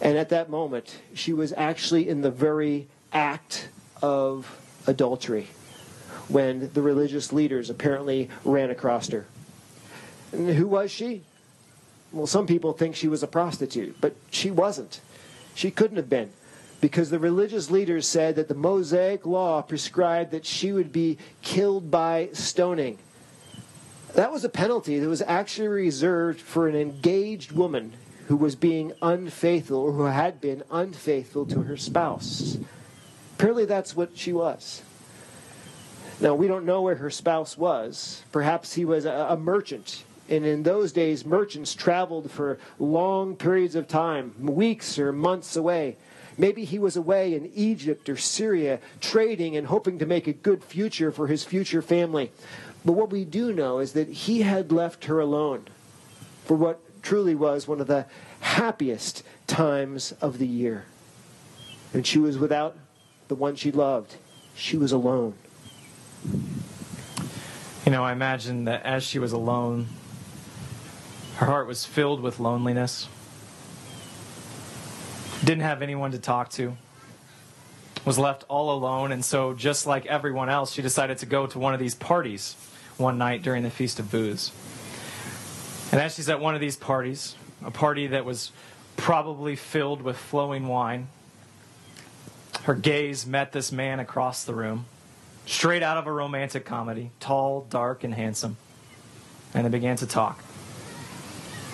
And 0.00 0.16
at 0.16 0.28
that 0.28 0.48
moment, 0.48 1.00
she 1.14 1.32
was 1.32 1.52
actually 1.56 2.08
in 2.08 2.20
the 2.20 2.30
very 2.30 2.88
act 3.12 3.68
of 4.00 4.60
adultery 4.86 5.48
when 6.28 6.70
the 6.72 6.82
religious 6.82 7.32
leaders 7.32 7.70
apparently 7.70 8.28
ran 8.44 8.70
across 8.70 9.08
her. 9.08 9.26
And 10.32 10.50
who 10.50 10.66
was 10.66 10.90
she? 10.90 11.22
Well, 12.12 12.26
some 12.26 12.46
people 12.46 12.72
think 12.72 12.94
she 12.94 13.08
was 13.08 13.22
a 13.22 13.26
prostitute, 13.26 14.00
but 14.00 14.14
she 14.30 14.50
wasn't. 14.50 15.00
She 15.54 15.70
couldn't 15.70 15.96
have 15.96 16.08
been 16.08 16.30
because 16.80 17.10
the 17.10 17.18
religious 17.18 17.70
leaders 17.70 18.06
said 18.06 18.36
that 18.36 18.48
the 18.48 18.54
Mosaic 18.54 19.26
law 19.26 19.62
prescribed 19.62 20.30
that 20.30 20.46
she 20.46 20.72
would 20.72 20.92
be 20.92 21.18
killed 21.42 21.90
by 21.90 22.28
stoning. 22.32 22.98
That 24.14 24.30
was 24.30 24.44
a 24.44 24.48
penalty 24.48 24.98
that 24.98 25.08
was 25.08 25.22
actually 25.22 25.68
reserved 25.68 26.40
for 26.40 26.68
an 26.68 26.76
engaged 26.76 27.52
woman 27.52 27.94
who 28.28 28.36
was 28.36 28.54
being 28.54 28.92
unfaithful 29.00 29.78
or 29.78 29.92
who 29.92 30.04
had 30.04 30.38
been 30.38 30.62
unfaithful 30.70 31.46
to 31.46 31.62
her 31.62 31.78
spouse. 31.78 32.58
Apparently, 33.34 33.64
that's 33.64 33.96
what 33.96 34.18
she 34.18 34.34
was. 34.34 34.82
Now, 36.20 36.34
we 36.34 36.46
don't 36.46 36.66
know 36.66 36.82
where 36.82 36.96
her 36.96 37.08
spouse 37.08 37.56
was. 37.56 38.22
Perhaps 38.30 38.74
he 38.74 38.84
was 38.84 39.06
a, 39.06 39.28
a 39.30 39.36
merchant. 39.38 40.04
And 40.28 40.44
in 40.44 40.62
those 40.62 40.92
days, 40.92 41.24
merchants 41.24 41.74
traveled 41.74 42.30
for 42.30 42.58
long 42.78 43.34
periods 43.34 43.74
of 43.74 43.88
time, 43.88 44.34
weeks 44.38 44.98
or 44.98 45.10
months 45.10 45.56
away. 45.56 45.96
Maybe 46.36 46.66
he 46.66 46.78
was 46.78 46.96
away 46.96 47.34
in 47.34 47.50
Egypt 47.54 48.10
or 48.10 48.18
Syria 48.18 48.78
trading 49.00 49.56
and 49.56 49.66
hoping 49.66 49.98
to 50.00 50.06
make 50.06 50.26
a 50.26 50.34
good 50.34 50.62
future 50.62 51.10
for 51.10 51.28
his 51.28 51.44
future 51.44 51.80
family. 51.80 52.30
But 52.84 52.92
what 52.92 53.10
we 53.10 53.24
do 53.24 53.54
know 53.54 53.78
is 53.78 53.94
that 53.94 54.08
he 54.08 54.42
had 54.42 54.70
left 54.70 55.06
her 55.06 55.18
alone 55.18 55.64
for 56.44 56.58
what 56.58 56.80
truly 57.02 57.34
was 57.34 57.66
one 57.66 57.80
of 57.80 57.86
the 57.86 58.06
happiest 58.40 59.22
times 59.46 60.12
of 60.20 60.38
the 60.38 60.46
year. 60.46 60.84
And 61.92 62.06
she 62.06 62.18
was 62.18 62.38
without 62.38 62.76
the 63.28 63.34
one 63.34 63.56
she 63.56 63.70
loved. 63.72 64.16
She 64.54 64.76
was 64.76 64.92
alone. 64.92 65.34
You 67.84 67.92
know, 67.92 68.04
I 68.04 68.12
imagine 68.12 68.64
that 68.64 68.84
as 68.84 69.02
she 69.02 69.18
was 69.18 69.32
alone, 69.32 69.86
her 71.36 71.46
heart 71.46 71.66
was 71.66 71.84
filled 71.84 72.20
with 72.20 72.40
loneliness. 72.40 73.08
Didn't 75.44 75.62
have 75.62 75.82
anyone 75.82 76.10
to 76.10 76.18
talk 76.18 76.50
to. 76.50 76.76
Was 78.04 78.18
left 78.18 78.44
all 78.48 78.76
alone, 78.76 79.12
and 79.12 79.24
so 79.24 79.54
just 79.54 79.86
like 79.86 80.06
everyone 80.06 80.48
else, 80.48 80.72
she 80.72 80.82
decided 80.82 81.18
to 81.18 81.26
go 81.26 81.46
to 81.46 81.58
one 81.58 81.74
of 81.74 81.80
these 81.80 81.94
parties 81.94 82.56
one 82.96 83.18
night 83.18 83.42
during 83.42 83.62
the 83.62 83.70
Feast 83.70 83.98
of 83.98 84.10
Booths. 84.10 84.50
And 85.90 86.00
as 86.00 86.14
she's 86.14 86.28
at 86.28 86.40
one 86.40 86.54
of 86.54 86.60
these 86.60 86.76
parties, 86.76 87.34
a 87.64 87.70
party 87.70 88.08
that 88.08 88.24
was 88.24 88.52
probably 88.96 89.56
filled 89.56 90.02
with 90.02 90.16
flowing 90.16 90.66
wine, 90.66 91.08
her 92.64 92.74
gaze 92.74 93.26
met 93.26 93.52
this 93.52 93.72
man 93.72 94.00
across 94.00 94.44
the 94.44 94.54
room 94.54 94.86
straight 95.46 95.82
out 95.82 95.96
of 95.96 96.06
a 96.06 96.12
romantic 96.12 96.66
comedy, 96.66 97.10
tall, 97.20 97.66
dark, 97.70 98.04
and 98.04 98.12
handsome. 98.12 98.56
And 99.54 99.64
they 99.64 99.70
began 99.70 99.96
to 99.96 100.06
talk. 100.06 100.44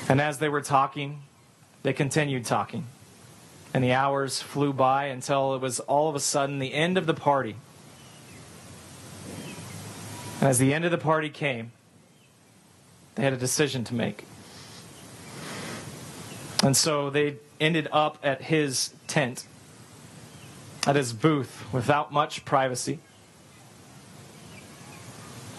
And 0.08 0.20
as 0.20 0.38
they 0.38 0.48
were 0.48 0.60
talking, 0.60 1.22
they 1.82 1.92
continued 1.92 2.44
talking. 2.44 2.86
And 3.72 3.82
the 3.82 3.92
hours 3.92 4.40
flew 4.40 4.72
by 4.72 5.06
until 5.06 5.56
it 5.56 5.60
was 5.60 5.80
all 5.80 6.08
of 6.08 6.14
a 6.14 6.20
sudden 6.20 6.60
the 6.60 6.72
end 6.72 6.96
of 6.96 7.06
the 7.06 7.14
party. 7.14 7.56
And 10.40 10.48
as 10.48 10.58
the 10.58 10.72
end 10.72 10.84
of 10.84 10.92
the 10.92 10.98
party 10.98 11.28
came, 11.28 11.72
they 13.14 13.22
had 13.22 13.32
a 13.32 13.36
decision 13.36 13.84
to 13.84 13.94
make. 13.94 14.24
And 16.62 16.76
so 16.76 17.10
they 17.10 17.36
ended 17.60 17.88
up 17.92 18.18
at 18.22 18.42
his 18.42 18.94
tent, 19.06 19.46
at 20.86 20.96
his 20.96 21.12
booth, 21.12 21.64
without 21.72 22.12
much 22.12 22.44
privacy. 22.44 22.98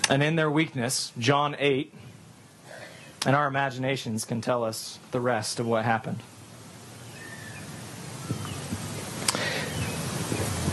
And 0.09 0.21
in 0.21 0.35
their 0.35 0.51
weakness, 0.51 1.11
John 1.17 1.55
8, 1.57 1.93
and 3.25 3.35
our 3.35 3.47
imaginations 3.47 4.25
can 4.25 4.41
tell 4.41 4.63
us 4.63 4.99
the 5.11 5.19
rest 5.19 5.59
of 5.59 5.65
what 5.65 5.85
happened. 5.85 6.21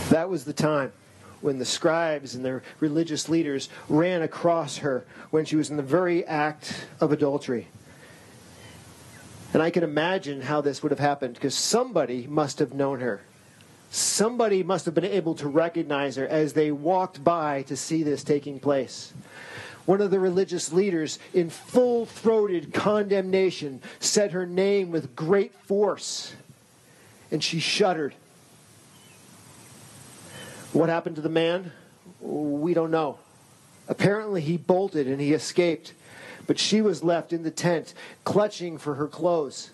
That 0.09 0.29
was 0.29 0.45
the 0.45 0.53
time 0.53 0.91
when 1.43 1.59
the 1.59 1.65
scribes 1.65 2.33
and 2.33 2.43
their 2.43 2.63
religious 2.79 3.27
leaders 3.27 3.69
ran 3.89 4.21
across 4.21 4.77
her 4.77 5.05
when 5.29 5.45
she 5.45 5.55
was 5.55 5.69
in 5.69 5.77
the 5.77 5.83
very 5.83 6.25
act 6.25 6.87
of 7.01 7.11
adultery. 7.11 7.67
And 9.53 9.61
I 9.61 9.69
can 9.69 9.83
imagine 9.83 10.41
how 10.41 10.61
this 10.61 10.81
would 10.81 10.91
have 10.91 10.99
happened 10.99 11.35
because 11.35 11.53
somebody 11.53 12.25
must 12.27 12.59
have 12.59 12.73
known 12.73 13.01
her. 13.01 13.21
Somebody 13.91 14.63
must 14.63 14.85
have 14.85 14.95
been 14.95 15.05
able 15.05 15.35
to 15.35 15.47
recognize 15.47 16.15
her 16.15 16.27
as 16.27 16.53
they 16.53 16.71
walked 16.71 17.23
by 17.23 17.61
to 17.63 17.75
see 17.75 18.01
this 18.01 18.23
taking 18.23 18.59
place. 18.59 19.13
One 19.85 20.01
of 20.01 20.11
the 20.11 20.19
religious 20.19 20.71
leaders, 20.71 21.19
in 21.33 21.49
full 21.49 22.05
throated 22.05 22.73
condemnation, 22.73 23.81
said 23.99 24.31
her 24.31 24.45
name 24.45 24.91
with 24.91 25.15
great 25.15 25.53
force, 25.53 26.33
and 27.29 27.43
she 27.43 27.59
shuddered. 27.59 28.15
What 30.73 30.89
happened 30.89 31.17
to 31.17 31.21
the 31.21 31.29
man? 31.29 31.71
We 32.19 32.73
don't 32.73 32.89
know. 32.89 33.19
Apparently, 33.87 34.41
he 34.41 34.57
bolted 34.57 35.07
and 35.07 35.21
he 35.21 35.33
escaped, 35.33 35.93
but 36.47 36.57
she 36.57 36.81
was 36.81 37.03
left 37.03 37.31
in 37.31 37.43
the 37.43 37.51
tent, 37.51 37.93
clutching 38.23 38.79
for 38.79 38.95
her 38.95 39.07
clothes. 39.07 39.69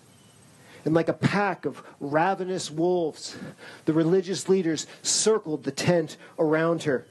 And 0.84 0.92
like 0.92 1.08
a 1.08 1.14
pack 1.14 1.64
of 1.64 1.82
ravenous 2.00 2.70
wolves, 2.70 3.34
the 3.86 3.94
religious 3.94 4.46
leaders 4.50 4.86
circled 5.02 5.64
the 5.64 5.70
tent 5.70 6.18
around 6.38 6.82
her. 6.82 7.06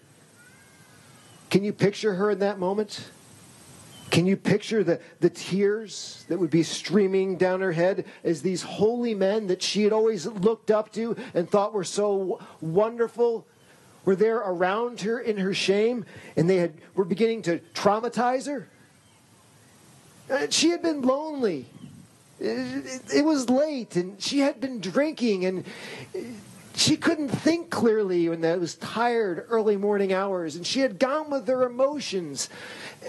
Can 1.50 1.64
you 1.64 1.74
picture 1.74 2.14
her 2.14 2.30
in 2.30 2.40
that 2.40 2.60
moment? 2.60 3.10
Can 4.12 4.28
you 4.28 4.38
picture 4.38 4.84
the, 4.84 5.00
the 5.20 5.32
tears 5.32 6.26
that 6.30 6.38
would 6.38 6.52
be 6.52 6.62
streaming 6.62 7.38
down 7.38 7.62
her 7.62 7.72
head 7.72 8.06
as 8.24 8.44
these 8.44 8.62
holy 8.62 9.16
men 9.16 9.48
that 9.48 9.64
she 9.64 9.84
had 9.84 9.94
always 9.94 10.28
looked 10.28 10.70
up 10.70 10.92
to 10.94 11.16
and 11.34 11.50
thought 11.50 11.74
were 11.74 11.84
so 11.84 12.40
wonderful 12.62 13.48
were 14.06 14.16
there 14.16 14.38
around 14.38 15.02
her 15.02 15.20
in 15.20 15.38
her 15.38 15.54
shame 15.54 16.06
and 16.36 16.50
they 16.50 16.58
had, 16.58 16.74
were 16.96 17.06
beginning 17.06 17.42
to 17.44 17.60
traumatize 17.74 18.48
her? 18.48 18.68
And 20.30 20.54
she 20.54 20.70
had 20.70 20.82
been 20.82 21.02
lonely. 21.02 21.66
It, 22.40 23.02
it, 23.14 23.26
was 23.26 23.50
late 23.50 23.96
and 23.96 24.22
she 24.22 24.40
had 24.40 24.62
been 24.62 24.80
drinking 24.80 25.46
and 25.46 25.66
she 26.74 26.96
couldn't 26.96 27.28
think 27.28 27.70
clearly 27.70 28.30
when 28.30 28.42
it 28.44 28.60
was 28.60 28.76
tired 28.76 29.46
early 29.50 29.76
morning 29.76 30.14
hours 30.14 30.56
and 30.56 30.66
she 30.66 30.80
had 30.80 31.00
gone 31.00 31.30
with 31.30 31.46
her 31.48 31.64
emotions. 31.64 32.48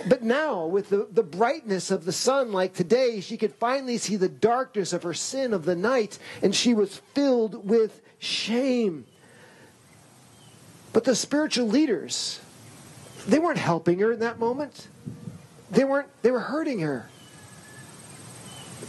But 0.09 0.25
now 0.25 0.67
with 0.67 0.89
the, 0.89 1.07
the 1.13 1.23
brightness 1.23 1.93
of 1.93 2.05
the 2.05 2.13
sun 2.13 2.51
like 2.51 2.75
today 2.75 3.21
she 3.21 3.37
could 3.37 3.55
finally 3.55 3.99
see 3.99 4.17
the 4.17 4.29
darkness 4.29 4.93
of 4.93 5.05
her 5.05 5.15
sin 5.15 5.53
of 5.53 5.65
the 5.65 5.77
night 5.77 6.19
and 6.43 6.53
she 6.53 6.75
was 6.75 6.97
filled 7.15 7.69
with 7.69 8.01
shame 8.19 9.05
but 10.93 11.05
the 11.05 11.15
spiritual 11.15 11.67
leaders 11.67 12.41
they 13.27 13.39
weren't 13.39 13.59
helping 13.59 13.99
her 13.99 14.13
in 14.13 14.21
that 14.21 14.39
moment. 14.39 14.89
They 15.71 15.85
weren't 15.85 16.09
they 16.23 16.31
were 16.31 16.41
hurting 16.41 16.81
her. 16.81 17.09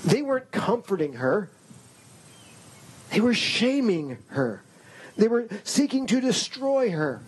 They 0.03 0.21
weren't 0.21 0.51
comforting 0.51 1.13
her, 1.13 1.49
they 3.11 3.21
were 3.21 3.33
shaming 3.33 4.17
her, 4.29 4.63
they 5.15 5.27
were 5.27 5.47
seeking 5.63 6.07
to 6.07 6.19
destroy 6.19 6.91
her. 6.91 7.21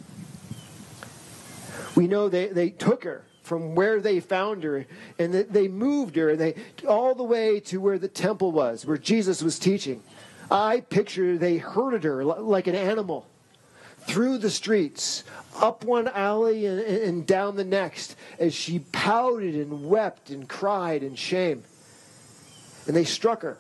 We 1.96 2.08
know 2.08 2.30
they, 2.30 2.48
they 2.48 2.70
took 2.72 3.04
her 3.04 3.24
from 3.44 3.76
where 3.76 4.00
they 4.00 4.20
found 4.20 4.64
her 4.64 4.88
and 5.20 5.34
they 5.34 5.68
moved 5.68 6.16
her 6.16 6.32
and 6.32 6.40
they 6.40 6.56
all 6.88 7.14
the 7.14 7.24
way 7.24 7.60
to 7.60 7.78
where 7.78 8.00
the 8.00 8.08
temple 8.08 8.52
was 8.52 8.86
where 8.86 8.98
jesus 8.98 9.44
was 9.44 9.60
teaching. 9.60 10.02
I 10.50 10.80
picture 10.80 11.38
they 11.38 11.58
herded 11.58 12.04
her 12.06 12.24
like 12.24 12.66
an 12.66 12.76
animal 12.76 13.28
through 14.06 14.38
the 14.38 14.50
streets 14.50 15.24
up 15.60 15.84
one 15.84 16.08
alley 16.08 16.66
and, 16.66 16.80
and 16.80 17.28
down 17.28 17.56
the 17.56 17.64
next 17.64 18.16
as 18.40 18.54
she 18.54 18.80
pouted 18.80 19.56
and 19.56 19.88
wept 19.88 20.30
and 20.30 20.48
cried 20.48 21.04
in 21.04 21.16
shame 21.16 21.64
and 22.88 22.96
they 22.96 23.04
struck 23.06 23.42
her. 23.42 23.58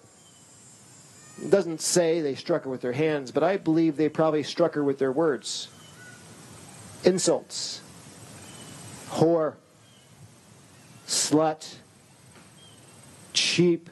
It 1.41 1.49
doesn't 1.49 1.81
say 1.81 2.21
they 2.21 2.35
struck 2.35 2.63
her 2.63 2.69
with 2.69 2.81
their 2.81 2.93
hands, 2.93 3.31
but 3.31 3.43
I 3.43 3.57
believe 3.57 3.97
they 3.97 4.09
probably 4.09 4.43
struck 4.43 4.75
her 4.75 4.83
with 4.83 4.99
their 4.99 5.11
words. 5.11 5.67
Insults, 7.03 7.81
whore, 9.09 9.55
slut, 11.07 11.75
cheap. 13.33 13.89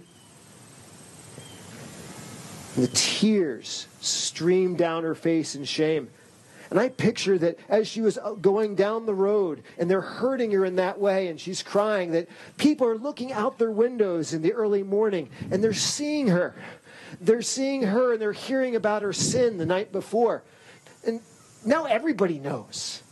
The 2.75 2.88
tears 2.88 3.88
streamed 4.00 4.77
down 4.77 5.03
her 5.03 5.15
face 5.15 5.55
in 5.55 5.65
shame. 5.65 6.10
And 6.72 6.80
I 6.80 6.88
picture 6.88 7.38
that 7.38 7.60
as 7.68 7.90
she 7.90 8.00
was 8.00 8.18
uh, 8.18 8.32
going 8.32 8.75
down 8.75 9.06
the 9.06 9.13
road 9.13 9.62
and 9.78 9.92
they're 9.92 10.00
hurting 10.00 10.51
her 10.51 10.63
in 10.63 10.78
that 10.78 10.98
way 10.98 11.28
and 11.28 11.40
she's 11.40 11.62
crying, 11.62 12.12
that 12.12 12.30
people 12.58 12.88
are 12.88 12.98
looking 12.98 13.34
out 13.34 13.60
their 13.60 13.72
windows 13.72 14.34
in 14.34 14.42
the 14.42 14.54
early 14.54 14.82
morning 14.82 15.30
and 15.51 15.62
they're 15.62 15.74
seeing 15.74 16.28
her. 16.28 16.56
They're 17.20 17.42
seeing 17.42 17.84
her 17.84 18.13
and 18.13 18.22
they're 18.22 18.32
hearing 18.32 18.78
about 18.78 19.01
her 19.01 19.12
sin 19.12 19.58
the 19.58 19.66
night 19.66 19.92
before. 19.92 20.44
And 21.06 21.20
now 21.66 21.84
everybody 21.84 22.40
knows. 22.40 23.04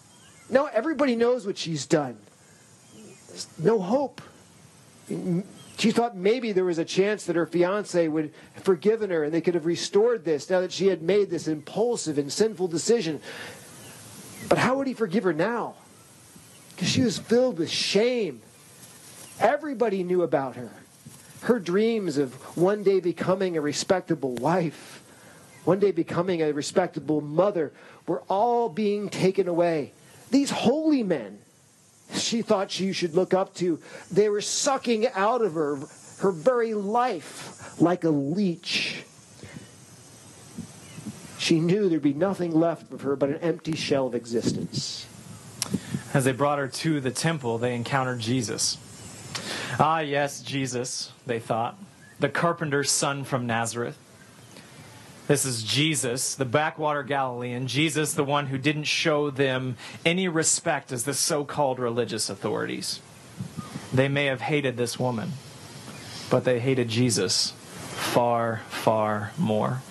Now 0.50 0.68
everybody 0.68 1.18
knows 1.18 1.46
what 1.46 1.58
she's 1.58 1.86
done. 1.86 2.18
There's 3.28 3.48
no 3.60 3.78
hope. 3.78 4.22
She 5.80 5.92
thought 5.92 6.14
maybe 6.14 6.52
there 6.52 6.66
was 6.66 6.78
a 6.78 6.84
chance 6.84 7.26
that 7.26 7.38
her 7.38 7.46
fiance 7.46 8.06
would 8.06 8.34
have 8.54 8.64
forgiven 8.66 9.12
her 9.12 9.24
and 9.24 9.34
they 9.34 9.40
could 9.40 9.54
have 9.54 9.66
restored 9.66 10.26
this 10.26 10.50
now 10.50 10.60
that 10.60 10.74
she 10.74 10.88
had 10.88 11.02
made 11.02 11.30
this 11.30 11.48
impulsive 11.48 12.18
and 12.18 12.30
sinful 12.30 12.68
decision. 12.68 13.22
But 14.50 14.58
how 14.58 14.76
would 14.76 14.88
he 14.88 14.94
forgive 14.94 15.24
her 15.24 15.32
now? 15.32 15.76
Because 16.72 16.90
she 16.90 17.02
was 17.02 17.18
filled 17.18 17.60
with 17.60 17.70
shame. 17.70 18.42
Everybody 19.40 20.04
knew 20.04 20.22
about 20.22 20.58
her. 20.58 20.70
Her 21.44 21.60
dreams 21.60 22.18
of 22.18 22.34
one 22.58 22.84
day 22.84 23.00
becoming 23.00 23.56
a 23.56 23.62
respectable 23.62 24.36
wife, 24.36 25.02
one 25.64 25.80
day 25.80 25.92
becoming 25.92 26.42
a 26.42 26.52
respectable 26.52 27.22
mother, 27.22 27.72
were 28.06 28.22
all 28.28 28.68
being 28.68 29.08
taken 29.08 29.48
away. 29.48 29.94
These 30.30 30.52
holy 30.52 31.04
men 31.04 31.40
she 32.14 32.42
thought 32.42 32.72
she 32.72 32.94
should 32.94 33.16
look 33.16 33.34
up 33.34 33.54
to, 33.56 33.80
they 34.12 34.30
were 34.30 34.42
sucking 34.42 35.08
out 35.10 35.42
of 35.42 35.54
her 35.54 35.80
her 36.20 36.32
very 36.32 36.74
life 36.74 37.80
like 37.82 38.04
a 38.04 38.10
leech. 38.10 39.04
She 41.38 41.60
knew 41.60 41.88
there'd 41.88 42.02
be 42.02 42.14
nothing 42.14 42.52
left 42.52 42.92
of 42.92 43.02
her 43.02 43.16
but 43.16 43.30
an 43.30 43.38
empty 43.38 43.76
shell 43.76 44.08
of 44.08 44.16
existence. 44.16 45.08
As 46.14 46.26
they 46.26 46.34
brought 46.34 46.60
her 46.60 46.68
to 46.68 47.00
the 47.00 47.12
temple, 47.12 47.58
they 47.58 47.76
encountered 47.76 48.20
Jesus. 48.20 48.78
Ah, 49.80 50.00
yes, 50.00 50.42
Jesus, 50.42 51.14
they 51.26 51.40
thought, 51.40 51.78
the 52.20 52.28
carpenter's 52.28 52.92
son 52.92 53.24
from 53.24 53.48
Nazareth. 53.48 53.98
This 55.30 55.46
is 55.46 55.62
Jesus, 55.62 56.34
the 56.34 56.44
backwater 56.44 57.04
Galilean, 57.04 57.68
Jesus, 57.68 58.16
the 58.16 58.24
one 58.24 58.48
who 58.48 58.58
didn't 58.58 58.86
show 58.86 59.30
them 59.30 59.78
any 60.04 60.28
respect 60.28 60.92
as 60.92 61.04
the 61.04 61.14
so 61.14 61.46
called 61.46 61.78
religious 61.78 62.32
authorities. 62.32 63.00
They 63.94 64.08
may 64.08 64.26
have 64.26 64.42
hated 64.42 64.76
this 64.76 64.98
woman, 64.98 65.34
but 66.32 66.46
they 66.46 66.60
hated 66.60 66.90
Jesus 66.90 67.52
far, 67.90 68.62
far 68.70 69.32
more. 69.38 69.84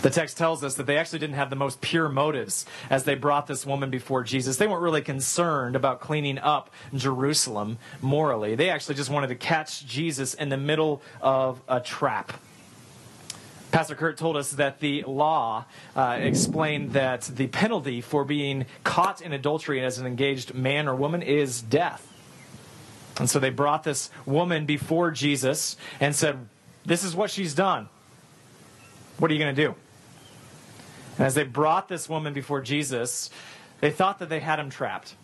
The 0.00 0.08
text 0.08 0.38
tells 0.38 0.64
us 0.64 0.76
that 0.76 0.86
they 0.86 0.96
actually 0.96 1.18
didn't 1.18 1.36
have 1.36 1.50
the 1.50 1.56
most 1.56 1.82
pure 1.82 2.08
motives 2.08 2.64
as 2.88 3.04
they 3.04 3.14
brought 3.14 3.46
this 3.46 3.66
woman 3.66 3.90
before 3.90 4.24
Jesus. 4.24 4.56
They 4.56 4.66
weren't 4.66 4.80
really 4.80 5.02
concerned 5.02 5.76
about 5.76 6.00
cleaning 6.00 6.38
up 6.38 6.70
Jerusalem 6.94 7.76
morally. 8.00 8.54
They 8.54 8.70
actually 8.70 8.94
just 8.94 9.10
wanted 9.10 9.26
to 9.26 9.34
catch 9.34 9.86
Jesus 9.86 10.32
in 10.32 10.48
the 10.48 10.56
middle 10.56 11.02
of 11.20 11.60
a 11.68 11.78
trap. 11.78 12.32
Pastor 13.70 13.94
Kurt 13.94 14.16
told 14.16 14.36
us 14.36 14.52
that 14.52 14.80
the 14.80 15.04
law 15.06 15.66
uh, 15.94 16.18
explained 16.20 16.92
that 16.92 17.22
the 17.22 17.48
penalty 17.48 18.00
for 18.00 18.24
being 18.24 18.64
caught 18.82 19.20
in 19.20 19.32
adultery 19.32 19.84
as 19.84 19.98
an 19.98 20.06
engaged 20.06 20.54
man 20.54 20.88
or 20.88 20.94
woman 20.94 21.20
is 21.20 21.60
death. 21.60 22.10
And 23.18 23.28
so 23.28 23.38
they 23.38 23.50
brought 23.50 23.82
this 23.84 24.10
woman 24.24 24.64
before 24.64 25.10
Jesus 25.10 25.76
and 26.00 26.14
said, 26.14 26.48
This 26.86 27.04
is 27.04 27.14
what 27.14 27.30
she's 27.30 27.54
done. 27.54 27.88
What 29.18 29.30
are 29.30 29.34
you 29.34 29.40
going 29.40 29.54
to 29.54 29.62
do? 29.62 29.74
And 31.18 31.26
as 31.26 31.34
they 31.34 31.42
brought 31.42 31.88
this 31.88 32.08
woman 32.08 32.32
before 32.32 32.60
Jesus, 32.62 33.28
they 33.80 33.90
thought 33.90 34.20
that 34.20 34.28
they 34.28 34.40
had 34.40 34.58
him 34.58 34.70
trapped. 34.70 35.14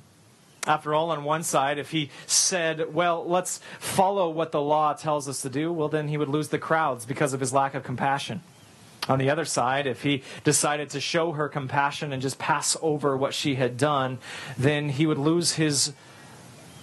After 0.67 0.95
all, 0.95 1.11
on 1.11 1.25
one 1.25 1.43
side, 1.43 1.79
if 1.79 1.91
he 1.91 2.11
said, 2.27 2.95
well, 2.95 3.29
let's 3.29 3.61
follow 3.79 4.31
what 4.31 4.51
the 4.51 4.63
law 4.63 4.95
tells 4.95 5.29
us 5.29 5.43
to 5.43 5.51
do, 5.51 5.71
well, 5.73 5.89
then 5.89 6.09
he 6.09 6.17
would 6.17 6.29
lose 6.29 6.49
the 6.49 6.59
crowds 6.59 7.05
because 7.05 7.35
of 7.35 7.41
his 7.41 7.53
lack 7.53 7.75
of 7.75 7.83
compassion. 7.83 8.43
On 9.07 9.19
the 9.19 9.29
other 9.29 9.45
side, 9.45 9.87
if 9.87 10.03
he 10.03 10.23
decided 10.45 10.89
to 10.91 11.01
show 11.01 11.33
her 11.33 11.51
compassion 11.51 12.13
and 12.13 12.23
just 12.23 12.39
pass 12.39 12.77
over 12.81 13.15
what 13.15 13.35
she 13.35 13.57
had 13.57 13.77
done, 13.77 14.19
then 14.57 14.89
he 14.89 15.07
would 15.07 15.19
lose 15.19 15.53
his 15.53 15.93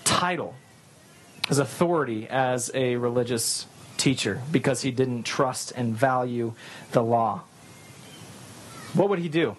title, 0.03 0.53
his 1.47 1.57
authority 1.57 2.27
as 2.29 2.69
a 2.75 2.97
religious 2.97 3.65
teacher 3.97 4.43
because 4.51 4.83
he 4.83 4.91
didn't 4.91 5.23
trust 5.23 5.71
and 5.75 5.95
value 5.95 6.53
the 6.91 7.01
law. 7.01 7.41
What 8.93 9.09
would 9.09 9.19
he 9.19 9.29
do? 9.29 9.57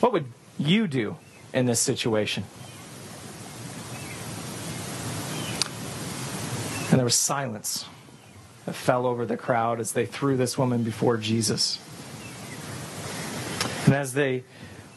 What 0.00 0.14
would 0.14 0.26
you 0.58 0.86
do 0.86 1.16
in 1.52 1.66
this 1.66 1.80
situation? 1.80 2.44
And 6.98 7.02
there 7.02 7.06
was 7.06 7.14
silence 7.14 7.84
that 8.66 8.74
fell 8.74 9.06
over 9.06 9.24
the 9.24 9.36
crowd 9.36 9.78
as 9.78 9.92
they 9.92 10.04
threw 10.04 10.36
this 10.36 10.58
woman 10.58 10.82
before 10.82 11.16
Jesus. 11.16 11.78
And 13.86 13.94
as 13.94 14.14
they 14.14 14.42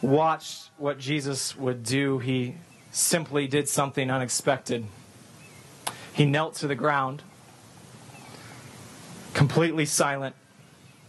watched 0.02 0.72
what 0.80 0.98
Jesus 0.98 1.56
would 1.56 1.84
do, 1.84 2.18
he 2.18 2.56
simply 2.92 3.46
did 3.46 3.70
something 3.70 4.10
unexpected. 4.10 4.88
He 6.12 6.26
knelt 6.26 6.56
to 6.56 6.68
the 6.68 6.74
ground, 6.74 7.22
completely 9.36 9.86
silent, 9.86 10.36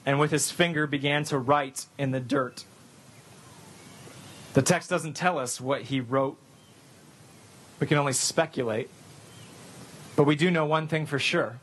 and 0.05 0.21
with 0.21 0.31
his 0.31 0.51
finger 0.51 0.87
began 0.87 1.25
to 1.25 1.39
write 1.39 1.87
in 1.97 2.11
the 2.11 2.21
dirt. 2.21 2.67
The 4.53 4.61
text 4.61 4.91
doesn't 4.91 5.15
tell 5.15 5.39
us 5.39 5.59
what 5.59 5.85
he 5.85 6.01
wrote. 6.01 6.37
We 7.81 7.87
can 7.87 7.97
only 7.97 8.13
speculate. 8.13 8.91
But 10.17 10.25
we 10.25 10.37
do 10.37 10.51
know 10.51 10.67
one 10.67 10.89
thing 10.89 11.07
for 11.07 11.19
sure. 11.19 11.59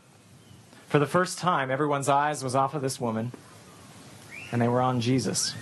For 0.88 0.97
the 0.97 1.05
first 1.05 1.38
time, 1.38 1.69
everyone's 1.69 2.09
eyes 2.09 2.43
was 2.43 2.55
off 2.55 2.73
of 2.73 2.81
this 2.81 2.99
woman, 2.99 3.31
and 4.51 4.62
they 4.62 4.67
were 4.67 4.81
on 4.81 5.01
Jesus 5.01 5.53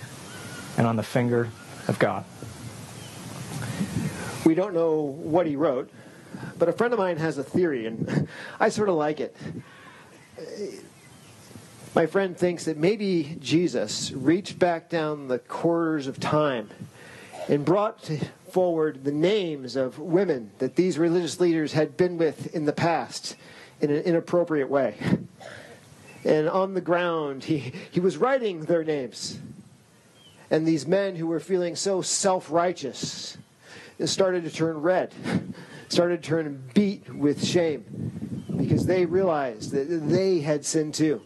and 0.78 0.86
on 0.86 0.96
the 0.96 1.02
finger 1.02 1.48
of 1.86 1.98
God. 1.98 2.24
We 4.46 4.54
don't 4.54 4.72
know 4.72 4.94
what 4.94 5.46
he 5.46 5.56
wrote, 5.56 5.90
but 6.58 6.68
a 6.70 6.72
friend 6.72 6.94
of 6.94 6.98
mine 6.98 7.18
has 7.18 7.36
a 7.36 7.44
theory, 7.44 7.86
and 7.86 8.26
I 8.60 8.70
sort 8.70 8.88
of 8.88 8.94
like 8.94 9.20
it. 9.20 9.36
My 11.94 12.06
friend 12.06 12.36
thinks 12.36 12.64
that 12.64 12.78
maybe 12.78 13.36
Jesus 13.40 14.12
reached 14.12 14.58
back 14.58 14.88
down 14.88 15.28
the 15.28 15.38
corridors 15.38 16.06
of 16.06 16.20
time 16.20 16.70
and 17.48 17.64
brought 17.64 18.10
forward 18.50 19.04
the 19.04 19.12
names 19.12 19.74
of 19.74 19.98
women 19.98 20.50
that 20.58 20.76
these 20.76 20.98
religious 20.98 21.40
leaders 21.40 21.72
had 21.72 21.96
been 21.96 22.18
with 22.18 22.54
in 22.54 22.66
the 22.66 22.72
past 22.72 23.36
in 23.80 23.90
an 23.90 24.02
inappropriate 24.02 24.68
way. 24.68 24.96
And 26.24 26.48
on 26.48 26.74
the 26.74 26.80
ground, 26.80 27.44
he, 27.44 27.72
he 27.90 28.00
was 28.00 28.16
writing 28.16 28.62
their 28.62 28.84
names. 28.84 29.38
And 30.50 30.66
these 30.66 30.86
men 30.86 31.16
who 31.16 31.26
were 31.26 31.40
feeling 31.40 31.76
so 31.76 32.02
self 32.02 32.50
righteous 32.50 33.38
started 34.04 34.44
to 34.44 34.50
turn 34.50 34.80
red, 34.80 35.12
started 35.88 36.22
to 36.22 36.28
turn 36.28 36.62
beat 36.74 37.12
with 37.12 37.44
shame 37.44 38.44
because 38.56 38.86
they 38.86 39.06
realized 39.06 39.72
that 39.72 39.84
they 39.84 40.40
had 40.40 40.64
sinned 40.64 40.94
too. 40.94 41.22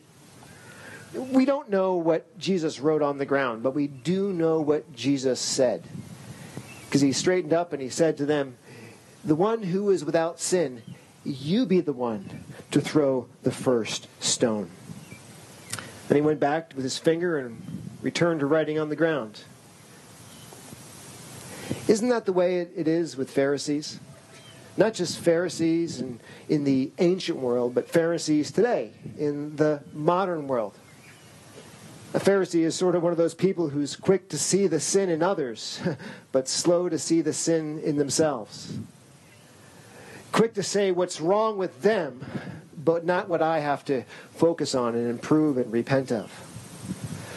We 1.14 1.44
don't 1.44 1.68
know 1.68 1.96
what 1.96 2.38
Jesus 2.38 2.80
wrote 2.80 3.02
on 3.02 3.18
the 3.18 3.26
ground, 3.26 3.62
but 3.62 3.74
we 3.74 3.86
do 3.86 4.32
know 4.32 4.60
what 4.60 4.92
Jesus 4.94 5.40
said. 5.40 5.84
Because 6.92 7.00
he 7.00 7.12
straightened 7.12 7.54
up 7.54 7.72
and 7.72 7.80
he 7.80 7.88
said 7.88 8.18
to 8.18 8.26
them, 8.26 8.58
The 9.24 9.34
one 9.34 9.62
who 9.62 9.88
is 9.88 10.04
without 10.04 10.38
sin, 10.38 10.82
you 11.24 11.64
be 11.64 11.80
the 11.80 11.94
one 11.94 12.44
to 12.70 12.82
throw 12.82 13.28
the 13.44 13.50
first 13.50 14.08
stone. 14.20 14.68
Then 16.08 16.16
he 16.16 16.20
went 16.20 16.38
back 16.38 16.74
with 16.76 16.84
his 16.84 16.98
finger 16.98 17.38
and 17.38 17.62
returned 18.02 18.40
to 18.40 18.46
writing 18.46 18.78
on 18.78 18.90
the 18.90 18.94
ground. 18.94 19.44
Isn't 21.88 22.10
that 22.10 22.26
the 22.26 22.32
way 22.34 22.58
it 22.58 22.86
is 22.86 23.16
with 23.16 23.30
Pharisees? 23.30 23.98
Not 24.76 24.92
just 24.92 25.18
Pharisees 25.18 25.98
in, 25.98 26.20
in 26.50 26.64
the 26.64 26.90
ancient 26.98 27.38
world, 27.38 27.74
but 27.74 27.88
Pharisees 27.88 28.50
today 28.50 28.90
in 29.16 29.56
the 29.56 29.82
modern 29.94 30.46
world. 30.46 30.74
A 32.14 32.20
Pharisee 32.20 32.64
is 32.64 32.74
sort 32.74 32.94
of 32.94 33.02
one 33.02 33.12
of 33.12 33.18
those 33.18 33.34
people 33.34 33.70
who's 33.70 33.96
quick 33.96 34.28
to 34.28 34.38
see 34.38 34.66
the 34.66 34.80
sin 34.80 35.08
in 35.08 35.22
others, 35.22 35.80
but 36.32 36.46
slow 36.46 36.90
to 36.90 36.98
see 36.98 37.22
the 37.22 37.32
sin 37.32 37.78
in 37.78 37.96
themselves. 37.96 38.76
Quick 40.30 40.52
to 40.54 40.62
say 40.62 40.92
what's 40.92 41.22
wrong 41.22 41.56
with 41.56 41.80
them, 41.80 42.24
but 42.76 43.06
not 43.06 43.28
what 43.28 43.40
I 43.40 43.60
have 43.60 43.82
to 43.86 44.02
focus 44.30 44.74
on 44.74 44.94
and 44.94 45.08
improve 45.08 45.56
and 45.56 45.72
repent 45.72 46.12
of. 46.12 46.30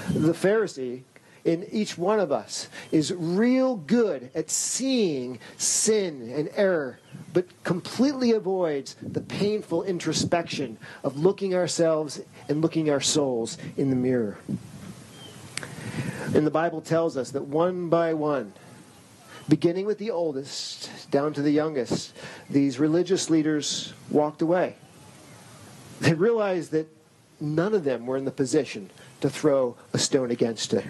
The 0.10 0.34
Pharisee 0.34 1.04
in 1.46 1.68
each 1.72 1.96
one 1.96 2.20
of 2.20 2.32
us 2.32 2.68
is 2.92 3.14
real 3.14 3.76
good 3.76 4.32
at 4.34 4.50
seeing 4.50 5.40
sin 5.58 6.34
and 6.36 6.50
error, 6.56 7.00
but 7.34 7.46
completely 7.64 8.32
avoids 8.32 8.96
the 9.02 9.22
painful 9.22 9.84
introspection 9.84 10.78
of 11.04 11.18
looking 11.18 11.54
ourselves 11.54 12.20
and 12.50 12.62
looking 12.62 12.90
our 12.90 13.00
souls 13.00 13.60
in 13.78 13.92
the 13.92 13.96
mirror. 13.96 14.40
And 16.34 16.46
the 16.46 16.52
Bible 16.52 16.82
tells 16.82 17.16
us 17.16 17.30
that 17.32 17.44
one 17.44 17.90
by 17.90 18.16
one, 18.16 18.52
beginning 19.48 19.86
with 19.86 20.00
the 20.00 20.10
oldest 20.10 20.90
down 21.12 21.32
to 21.34 21.44
the 21.44 21.52
youngest, 21.52 22.14
these 22.50 22.80
religious 22.80 23.30
leaders 23.30 23.94
walked 24.10 24.42
away. 24.42 24.76
They 26.02 26.16
realized 26.16 26.72
that 26.72 26.88
none 27.40 27.76
of 27.76 27.84
them 27.84 28.08
were 28.08 28.18
in 28.18 28.26
the 28.26 28.32
position 28.32 28.90
to 29.22 29.30
throw 29.30 29.76
a 29.94 29.98
stone 29.98 30.32
against 30.32 30.72
her, 30.72 30.84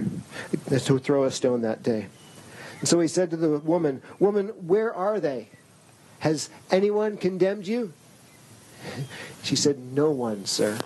to 0.69 0.99
throw 0.99 1.23
a 1.23 1.31
stone 1.31 1.61
that 1.61 1.83
day. 1.83 2.07
And 2.79 2.89
so 2.89 2.99
he 2.99 3.07
said 3.07 3.29
to 3.31 3.37
the 3.37 3.59
woman, 3.59 4.01
Woman, 4.19 4.47
where 4.49 4.93
are 4.93 5.19
they? 5.19 5.49
Has 6.19 6.49
anyone 6.71 7.17
condemned 7.17 7.67
you? 7.67 7.93
She 9.43 9.55
said, 9.55 9.79
No 9.79 10.11
one, 10.11 10.45
sir. 10.45 10.79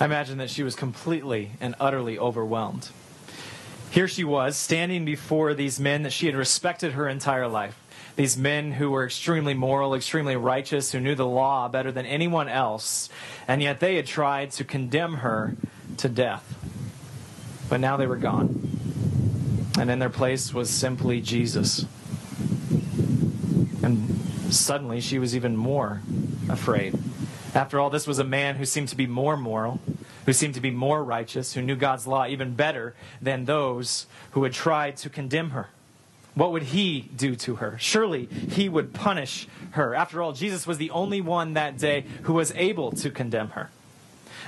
I 0.00 0.04
imagine 0.04 0.38
that 0.38 0.50
she 0.50 0.62
was 0.62 0.76
completely 0.76 1.52
and 1.60 1.74
utterly 1.80 2.18
overwhelmed. 2.18 2.90
Here 3.90 4.06
she 4.06 4.24
was, 4.24 4.56
standing 4.56 5.04
before 5.04 5.54
these 5.54 5.80
men 5.80 6.02
that 6.02 6.12
she 6.12 6.26
had 6.26 6.36
respected 6.36 6.92
her 6.92 7.08
entire 7.08 7.48
life. 7.48 7.78
These 8.16 8.36
men 8.36 8.72
who 8.72 8.90
were 8.90 9.06
extremely 9.06 9.54
moral, 9.54 9.94
extremely 9.94 10.36
righteous, 10.36 10.92
who 10.92 11.00
knew 11.00 11.14
the 11.14 11.26
law 11.26 11.68
better 11.68 11.90
than 11.90 12.04
anyone 12.04 12.48
else, 12.48 13.08
and 13.46 13.62
yet 13.62 13.80
they 13.80 13.96
had 13.96 14.06
tried 14.06 14.50
to 14.52 14.64
condemn 14.64 15.14
her 15.14 15.56
to 15.98 16.08
death. 16.08 16.54
But 17.68 17.80
now 17.80 17.96
they 17.96 18.06
were 18.06 18.16
gone. 18.16 18.68
And 19.78 19.90
in 19.90 19.98
their 19.98 20.10
place 20.10 20.52
was 20.52 20.70
simply 20.70 21.20
Jesus. 21.20 21.84
And 23.82 24.20
suddenly 24.50 25.00
she 25.00 25.18
was 25.18 25.36
even 25.36 25.56
more 25.56 26.00
afraid. 26.48 26.98
After 27.54 27.78
all, 27.78 27.90
this 27.90 28.06
was 28.06 28.18
a 28.18 28.24
man 28.24 28.56
who 28.56 28.64
seemed 28.64 28.88
to 28.88 28.96
be 28.96 29.06
more 29.06 29.36
moral, 29.36 29.80
who 30.26 30.32
seemed 30.32 30.54
to 30.54 30.60
be 30.60 30.70
more 30.70 31.02
righteous, 31.02 31.54
who 31.54 31.62
knew 31.62 31.76
God's 31.76 32.06
law 32.06 32.26
even 32.26 32.54
better 32.54 32.94
than 33.22 33.44
those 33.44 34.06
who 34.32 34.44
had 34.44 34.52
tried 34.52 34.96
to 34.98 35.10
condemn 35.10 35.50
her. 35.50 35.68
What 36.34 36.52
would 36.52 36.64
he 36.64 37.00
do 37.16 37.34
to 37.36 37.56
her? 37.56 37.76
Surely 37.78 38.26
he 38.26 38.68
would 38.68 38.94
punish 38.94 39.48
her. 39.72 39.94
After 39.94 40.22
all, 40.22 40.32
Jesus 40.32 40.66
was 40.66 40.78
the 40.78 40.90
only 40.90 41.20
one 41.20 41.54
that 41.54 41.78
day 41.78 42.04
who 42.22 42.34
was 42.34 42.52
able 42.54 42.92
to 42.92 43.10
condemn 43.10 43.50
her. 43.50 43.70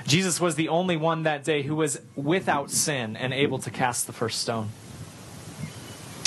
Jesus 0.05 0.39
was 0.39 0.55
the 0.55 0.69
only 0.69 0.97
one 0.97 1.23
that 1.23 1.43
day 1.43 1.63
who 1.63 1.75
was 1.75 2.01
without 2.15 2.71
sin 2.71 3.15
and 3.15 3.33
able 3.33 3.59
to 3.59 3.69
cast 3.69 4.07
the 4.07 4.13
first 4.13 4.39
stone. 4.39 4.69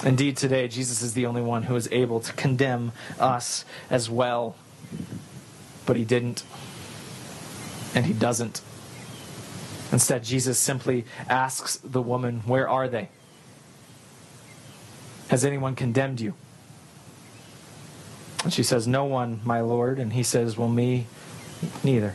Indeed, 0.04 0.36
today, 0.36 0.68
Jesus 0.68 1.00
is 1.00 1.14
the 1.14 1.24
only 1.24 1.40
one 1.40 1.62
who 1.64 1.76
is 1.76 1.88
able 1.90 2.20
to 2.20 2.32
condemn 2.34 2.92
us 3.18 3.64
as 3.88 4.10
well. 4.10 4.54
But 5.86 5.96
he 5.96 6.04
didn't. 6.04 6.44
And 7.94 8.04
he 8.04 8.12
doesn't. 8.12 8.60
Instead, 9.92 10.24
Jesus 10.24 10.58
simply 10.58 11.04
asks 11.28 11.76
the 11.76 12.02
woman, 12.02 12.42
Where 12.44 12.68
are 12.68 12.88
they? 12.88 13.08
Has 15.28 15.44
anyone 15.44 15.74
condemned 15.74 16.20
you? 16.20 16.34
And 18.42 18.52
she 18.52 18.62
says, 18.62 18.86
No 18.86 19.04
one, 19.04 19.40
my 19.44 19.60
Lord. 19.60 19.98
And 19.98 20.12
he 20.12 20.22
says, 20.22 20.58
Well, 20.58 20.68
me 20.68 21.06
neither. 21.82 22.14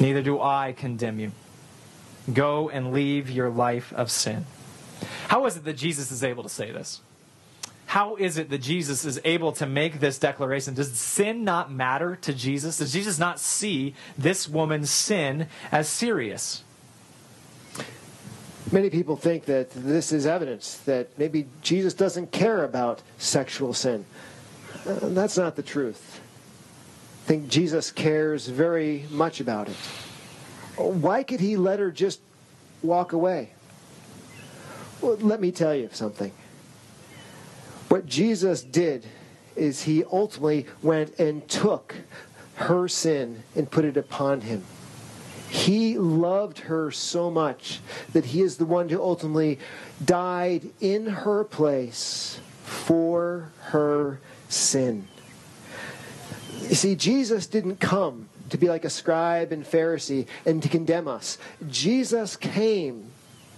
Neither 0.00 0.22
do 0.22 0.40
I 0.40 0.74
condemn 0.76 1.18
you. 1.18 1.32
Go 2.32 2.68
and 2.68 2.92
leave 2.92 3.30
your 3.30 3.50
life 3.50 3.92
of 3.92 4.10
sin. 4.10 4.46
How 5.28 5.46
is 5.46 5.56
it 5.56 5.64
that 5.64 5.76
Jesus 5.76 6.10
is 6.10 6.24
able 6.24 6.42
to 6.42 6.48
say 6.48 6.70
this? 6.70 7.00
How 7.86 8.16
is 8.16 8.38
it 8.38 8.50
that 8.50 8.58
Jesus 8.58 9.04
is 9.04 9.20
able 9.24 9.52
to 9.52 9.66
make 9.66 10.00
this 10.00 10.18
declaration? 10.18 10.74
Does 10.74 10.92
sin 10.98 11.44
not 11.44 11.70
matter 11.70 12.16
to 12.22 12.32
Jesus? 12.32 12.78
Does 12.78 12.92
Jesus 12.92 13.18
not 13.18 13.38
see 13.38 13.94
this 14.18 14.48
woman's 14.48 14.90
sin 14.90 15.46
as 15.70 15.88
serious? 15.88 16.64
Many 18.72 18.90
people 18.90 19.16
think 19.16 19.44
that 19.44 19.70
this 19.70 20.10
is 20.10 20.26
evidence 20.26 20.78
that 20.86 21.16
maybe 21.18 21.46
Jesus 21.62 21.94
doesn't 21.94 22.32
care 22.32 22.64
about 22.64 23.02
sexual 23.18 23.74
sin. 23.74 24.06
Uh, 24.86 24.98
that's 25.02 25.36
not 25.36 25.54
the 25.54 25.62
truth. 25.62 26.20
Think 27.24 27.48
Jesus 27.48 27.90
cares 27.90 28.48
very 28.48 29.06
much 29.10 29.40
about 29.40 29.68
it. 29.68 29.76
Why 30.76 31.22
could 31.22 31.40
he 31.40 31.56
let 31.56 31.78
her 31.78 31.90
just 31.90 32.20
walk 32.82 33.12
away? 33.12 33.50
Well, 35.00 35.16
let 35.16 35.40
me 35.40 35.50
tell 35.50 35.74
you 35.74 35.88
something. 35.92 36.32
What 37.88 38.06
Jesus 38.06 38.62
did 38.62 39.06
is 39.56 39.84
he 39.84 40.04
ultimately 40.04 40.66
went 40.82 41.18
and 41.18 41.48
took 41.48 41.94
her 42.56 42.88
sin 42.88 43.42
and 43.56 43.70
put 43.70 43.84
it 43.84 43.96
upon 43.96 44.42
him. 44.42 44.62
He 45.48 45.96
loved 45.96 46.58
her 46.60 46.90
so 46.90 47.30
much 47.30 47.80
that 48.12 48.26
he 48.26 48.42
is 48.42 48.56
the 48.56 48.66
one 48.66 48.88
who 48.88 49.00
ultimately 49.00 49.58
died 50.04 50.64
in 50.80 51.06
her 51.06 51.44
place 51.44 52.40
for 52.64 53.52
her 53.60 54.20
sin. 54.48 55.08
You 56.68 56.74
see, 56.74 56.94
Jesus 56.94 57.46
didn't 57.46 57.78
come 57.78 58.28
to 58.48 58.56
be 58.56 58.68
like 58.68 58.84
a 58.84 58.90
scribe 58.90 59.52
and 59.52 59.64
Pharisee 59.64 60.26
and 60.46 60.62
to 60.62 60.68
condemn 60.68 61.08
us. 61.08 61.36
Jesus 61.68 62.36
came 62.36 63.10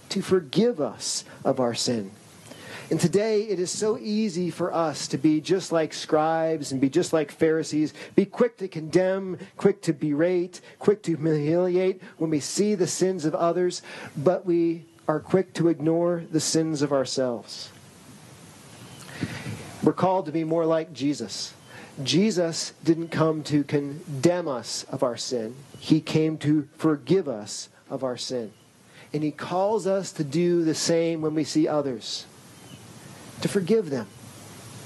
to 0.08 0.22
forgive 0.22 0.80
us 0.80 1.24
of 1.44 1.60
our 1.60 1.74
sin. 1.74 2.10
And 2.90 3.00
today 3.00 3.42
it 3.42 3.58
is 3.58 3.70
so 3.70 3.98
easy 3.98 4.50
for 4.50 4.72
us 4.72 5.08
to 5.08 5.18
be 5.18 5.40
just 5.40 5.72
like 5.72 5.92
scribes 5.92 6.70
and 6.72 6.80
be 6.80 6.88
just 6.88 7.12
like 7.12 7.32
Pharisees, 7.32 7.94
be 8.14 8.24
quick 8.24 8.58
to 8.58 8.68
condemn, 8.68 9.38
quick 9.56 9.82
to 9.82 9.92
berate, 9.92 10.60
quick 10.78 11.02
to 11.04 11.16
humiliate 11.16 12.00
when 12.18 12.30
we 12.30 12.38
see 12.38 12.74
the 12.74 12.86
sins 12.86 13.24
of 13.24 13.34
others, 13.34 13.82
but 14.16 14.46
we 14.46 14.84
are 15.08 15.20
quick 15.20 15.52
to 15.54 15.68
ignore 15.68 16.24
the 16.30 16.40
sins 16.40 16.82
of 16.82 16.92
ourselves. 16.92 17.70
We're 19.82 19.92
called 19.92 20.26
to 20.26 20.32
be 20.32 20.44
more 20.44 20.66
like 20.66 20.92
Jesus. 20.92 21.54
Jesus 22.02 22.72
didn't 22.84 23.08
come 23.08 23.42
to 23.44 23.64
condemn 23.64 24.48
us 24.48 24.84
of 24.84 25.02
our 25.02 25.16
sin. 25.16 25.54
He 25.78 26.00
came 26.00 26.36
to 26.38 26.68
forgive 26.76 27.28
us 27.28 27.68
of 27.88 28.04
our 28.04 28.16
sin. 28.16 28.52
And 29.12 29.22
he 29.22 29.30
calls 29.30 29.86
us 29.86 30.12
to 30.12 30.24
do 30.24 30.64
the 30.64 30.74
same 30.74 31.22
when 31.22 31.34
we 31.34 31.44
see 31.44 31.66
others 31.66 32.26
to 33.40 33.48
forgive 33.48 33.90
them, 33.90 34.06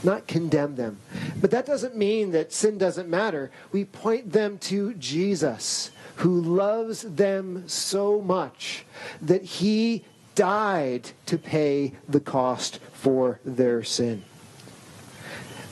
not 0.03 0.27
condemn 0.27 0.77
them. 0.77 0.99
But 1.41 1.51
that 1.53 1.67
doesn't 1.67 1.97
mean 1.97 2.33
that 2.33 2.53
sin 2.53 2.79
doesn't 2.79 3.09
matter. 3.09 3.51
We 3.73 3.85
point 3.85 4.33
them 4.33 4.59
to 4.59 4.95
Jesus, 4.95 5.91
who 6.17 6.41
loves 6.41 7.03
them 7.03 7.69
so 7.69 8.21
much 8.21 8.85
that 9.23 9.43
he 9.43 10.05
died 10.35 11.11
to 11.27 11.39
pay 11.39 11.95
the 12.09 12.21
cost 12.21 12.79
for 12.93 13.41
their 13.45 13.83
sin. 13.83 14.25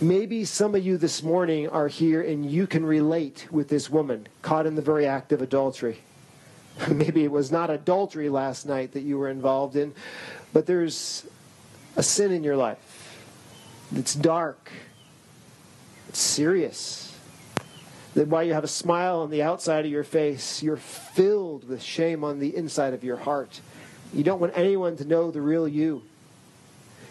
Maybe 0.01 0.45
some 0.45 0.77
of 0.77 0.87
you 0.87 0.97
this 0.97 1.25
morning 1.25 1.69
are 1.71 1.89
here 1.89 2.23
and 2.23 2.49
you 2.49 2.69
can 2.69 2.87
relate 2.87 3.49
with 3.51 3.69
this 3.69 3.91
woman 3.91 4.29
caught 4.43 4.65
in 4.65 4.77
the 4.77 4.83
very 4.83 5.07
act 5.07 5.33
of 5.33 5.43
adultery. 5.43 5.99
Maybe 6.89 7.25
it 7.25 7.33
was 7.33 7.51
not 7.51 7.69
adultery 7.69 8.29
last 8.29 8.65
night 8.65 8.93
that 8.93 9.01
you 9.01 9.19
were 9.19 9.29
involved 9.29 9.75
in, 9.75 9.93
but 10.53 10.67
there's 10.67 11.27
a 11.97 12.05
sin 12.05 12.31
in 12.31 12.45
your 12.45 12.57
life. 12.57 13.25
It's 13.93 14.15
dark. 14.15 14.71
It's 16.09 16.21
serious. 16.21 17.13
That 18.15 18.29
while 18.29 18.45
you 18.45 18.55
have 18.55 18.65
a 18.65 18.69
smile 18.69 19.19
on 19.19 19.31
the 19.31 19.43
outside 19.43 19.85
of 19.85 19.91
your 19.91 20.05
face, 20.05 20.63
you're 20.63 20.77
filled 20.77 21.69
with 21.69 21.83
shame 21.83 22.23
on 22.23 22.39
the 22.39 22.55
inside 22.55 22.95
of 22.95 23.03
your 23.03 23.17
heart. 23.17 23.61
You 24.15 24.23
don't 24.23 24.41
want 24.41 24.53
anyone 24.55 24.97
to 24.99 25.05
know 25.05 25.33
the 25.33 25.41
real 25.41 25.67
you. 25.67 26.03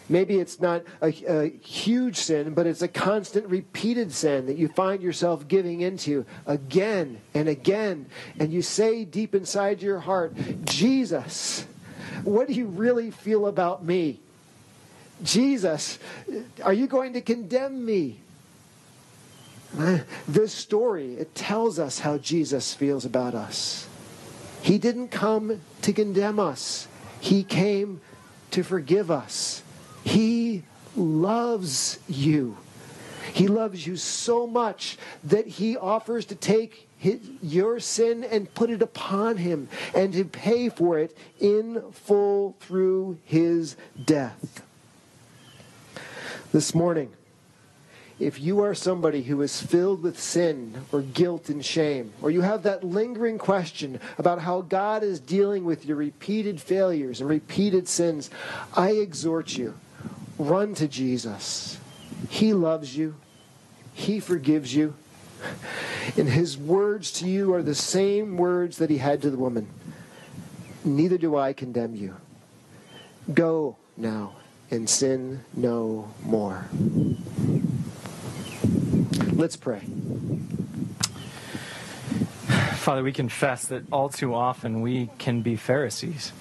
Maybe 0.08 0.38
it's 0.38 0.58
not 0.58 0.84
a, 1.02 1.08
a, 1.28 1.50
huge 1.58 2.16
sin, 2.16 2.54
but 2.54 2.66
it's 2.66 2.80
a 2.80 2.88
constant, 2.88 3.46
repeated 3.48 4.12
sin 4.12 4.46
that 4.46 4.56
you 4.56 4.68
find 4.68 5.02
yourself 5.02 5.46
giving 5.48 5.82
into 5.82 6.24
again 6.46 7.20
and 7.34 7.48
again. 7.48 8.06
And 8.38 8.52
you 8.52 8.62
say 8.62 9.04
deep 9.04 9.34
inside 9.34 9.82
your 9.82 10.00
heart, 10.00 10.34
Jesus, 10.64 11.66
what 12.24 12.48
do 12.48 12.54
you 12.54 12.66
really 12.66 13.10
feel 13.10 13.46
about 13.46 13.84
me? 13.84 14.20
Jesus, 15.22 15.98
are 16.62 16.72
you 16.72 16.86
going 16.86 17.12
to 17.12 17.20
condemn 17.20 17.84
me? 17.84 18.20
This 20.26 20.54
story, 20.54 21.14
it 21.14 21.34
tells 21.34 21.78
us 21.78 21.98
how 21.98 22.16
Jesus 22.16 22.72
feels 22.72 23.04
about 23.04 23.34
us. 23.34 23.86
He 24.62 24.78
didn't 24.78 25.08
come 25.08 25.60
to 25.82 25.92
condemn 25.92 26.40
us. 26.40 26.88
He 27.20 27.44
came 27.44 28.00
to 28.52 28.62
forgive 28.62 29.10
us. 29.10 29.62
He 30.04 30.64
loves 30.96 31.98
you. 32.08 32.56
He 33.32 33.46
loves 33.46 33.86
you 33.86 33.96
so 33.96 34.46
much 34.46 34.98
that 35.24 35.46
he 35.46 35.76
offers 35.76 36.24
to 36.26 36.34
take 36.34 36.88
his, 36.96 37.20
your 37.42 37.78
sin 37.78 38.24
and 38.24 38.52
put 38.54 38.70
it 38.70 38.82
upon 38.82 39.36
him 39.36 39.68
and 39.94 40.12
to 40.14 40.24
pay 40.24 40.68
for 40.68 40.98
it 40.98 41.16
in 41.38 41.82
full 41.92 42.56
through 42.60 43.18
his 43.24 43.76
death 44.04 44.64
this 46.52 46.74
morning. 46.74 47.12
if 48.18 48.40
you 48.40 48.60
are 48.60 48.74
somebody 48.74 49.22
who 49.22 49.40
is 49.42 49.62
filled 49.62 50.02
with 50.02 50.18
sin 50.18 50.74
or 50.90 51.02
guilt 51.02 51.48
and 51.48 51.64
shame, 51.64 52.12
or 52.20 52.32
you 52.32 52.40
have 52.40 52.64
that 52.64 52.82
lingering 52.82 53.38
question 53.38 54.00
about 54.16 54.40
how 54.40 54.60
God 54.60 55.04
is 55.04 55.20
dealing 55.20 55.64
with 55.64 55.86
your 55.86 55.96
repeated 55.96 56.60
failures 56.60 57.20
and 57.20 57.30
repeated 57.30 57.86
sins, 57.86 58.28
I 58.74 58.90
exhort 58.92 59.56
you 59.56 59.74
run 60.38 60.74
to 60.74 60.88
Jesus. 60.88 61.78
He 62.28 62.52
loves 62.52 62.96
you, 62.96 63.16
He 63.92 64.20
forgives 64.20 64.74
you. 64.74 64.94
And 66.16 66.28
His 66.28 66.56
words 66.56 67.12
to 67.12 67.28
you 67.28 67.52
are 67.54 67.62
the 67.62 67.74
same 67.74 68.36
words 68.36 68.78
that 68.78 68.90
He 68.90 68.98
had 68.98 69.22
to 69.22 69.30
the 69.30 69.36
woman 69.36 69.68
Neither 70.84 71.18
do 71.18 71.36
I 71.36 71.52
condemn 71.52 71.94
you. 71.94 72.16
Go 73.32 73.76
now 73.96 74.36
and 74.70 74.88
sin 74.88 75.44
no 75.54 76.08
more. 76.24 76.66
Let's 79.32 79.56
pray. 79.56 79.80
Father, 82.76 83.02
we 83.02 83.12
confess 83.12 83.66
that 83.66 83.84
all 83.92 84.08
too 84.08 84.34
often 84.34 84.80
we 84.80 85.10
can 85.18 85.42
be 85.42 85.56
Pharisees. 85.56 86.32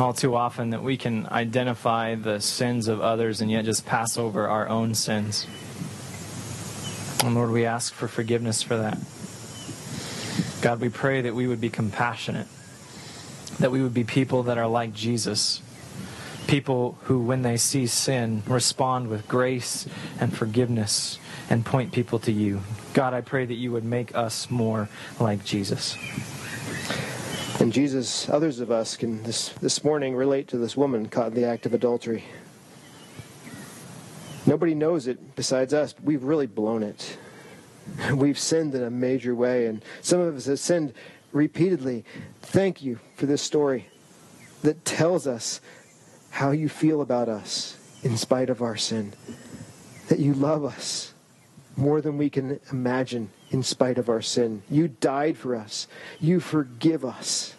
All 0.00 0.14
too 0.14 0.34
often 0.34 0.70
that 0.70 0.82
we 0.82 0.96
can 0.96 1.26
identify 1.26 2.14
the 2.14 2.40
sins 2.40 2.88
of 2.88 3.02
others 3.02 3.42
and 3.42 3.50
yet 3.50 3.66
just 3.66 3.84
pass 3.84 4.16
over 4.16 4.48
our 4.48 4.66
own 4.66 4.94
sins. 4.94 5.46
And 7.22 7.34
Lord, 7.34 7.50
we 7.50 7.66
ask 7.66 7.92
for 7.92 8.08
forgiveness 8.08 8.62
for 8.62 8.78
that. 8.78 8.96
God, 10.62 10.80
we 10.80 10.88
pray 10.88 11.20
that 11.20 11.34
we 11.34 11.46
would 11.46 11.60
be 11.60 11.68
compassionate, 11.68 12.46
that 13.58 13.70
we 13.70 13.82
would 13.82 13.92
be 13.92 14.04
people 14.04 14.44
that 14.44 14.56
are 14.56 14.66
like 14.66 14.94
Jesus, 14.94 15.60
people 16.46 16.96
who, 17.02 17.20
when 17.20 17.42
they 17.42 17.58
see 17.58 17.86
sin, 17.86 18.42
respond 18.46 19.08
with 19.08 19.28
grace 19.28 19.86
and 20.18 20.34
forgiveness 20.34 21.18
and 21.50 21.66
point 21.66 21.92
people 21.92 22.18
to 22.20 22.32
you. 22.32 22.62
God, 22.94 23.12
I 23.12 23.20
pray 23.20 23.44
that 23.44 23.52
you 23.52 23.70
would 23.72 23.84
make 23.84 24.16
us 24.16 24.50
more 24.50 24.88
like 25.20 25.44
Jesus. 25.44 25.94
And 27.60 27.74
Jesus, 27.74 28.26
others 28.30 28.60
of 28.60 28.70
us 28.70 28.96
can 28.96 29.22
this, 29.22 29.50
this 29.60 29.84
morning 29.84 30.16
relate 30.16 30.48
to 30.48 30.56
this 30.56 30.78
woman 30.78 31.10
caught 31.10 31.28
in 31.28 31.34
the 31.34 31.44
act 31.44 31.66
of 31.66 31.74
adultery. 31.74 32.24
Nobody 34.46 34.74
knows 34.74 35.06
it 35.06 35.36
besides 35.36 35.74
us. 35.74 35.94
We've 36.02 36.24
really 36.24 36.46
blown 36.46 36.82
it. 36.82 37.18
We've 38.14 38.38
sinned 38.38 38.74
in 38.74 38.82
a 38.82 38.90
major 38.90 39.34
way, 39.34 39.66
and 39.66 39.84
some 40.00 40.20
of 40.20 40.34
us 40.34 40.46
have 40.46 40.58
sinned 40.58 40.94
repeatedly. 41.32 42.06
Thank 42.40 42.80
you 42.80 42.98
for 43.16 43.26
this 43.26 43.42
story 43.42 43.88
that 44.62 44.86
tells 44.86 45.26
us 45.26 45.60
how 46.30 46.52
you 46.52 46.70
feel 46.70 47.02
about 47.02 47.28
us 47.28 47.76
in 48.02 48.16
spite 48.16 48.48
of 48.48 48.62
our 48.62 48.78
sin. 48.78 49.12
That 50.08 50.18
you 50.18 50.32
love 50.32 50.64
us 50.64 51.12
more 51.76 52.00
than 52.00 52.16
we 52.16 52.30
can 52.30 52.58
imagine 52.72 53.30
in 53.50 53.62
spite 53.62 53.98
of 53.98 54.08
our 54.08 54.22
sin. 54.22 54.62
You 54.70 54.88
died 54.88 55.36
for 55.36 55.54
us. 55.56 55.88
You 56.20 56.40
forgive 56.40 57.04
us. 57.04 57.54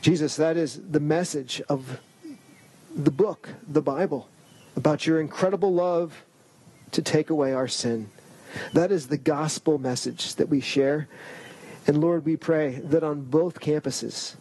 Jesus, 0.00 0.36
that 0.36 0.56
is 0.56 0.80
the 0.90 1.00
message 1.00 1.60
of 1.68 2.00
the 2.94 3.10
book, 3.10 3.48
the 3.66 3.82
Bible, 3.82 4.28
about 4.76 5.06
your 5.06 5.20
incredible 5.20 5.72
love 5.72 6.24
to 6.92 7.02
take 7.02 7.30
away 7.30 7.52
our 7.52 7.68
sin. 7.68 8.10
That 8.72 8.92
is 8.92 9.08
the 9.08 9.18
gospel 9.18 9.78
message 9.78 10.34
that 10.36 10.48
we 10.48 10.60
share. 10.60 11.08
And 11.86 12.00
Lord, 12.00 12.24
we 12.24 12.36
pray 12.36 12.80
that 12.84 13.02
on 13.02 13.22
both 13.22 13.60
campuses, 13.60 14.36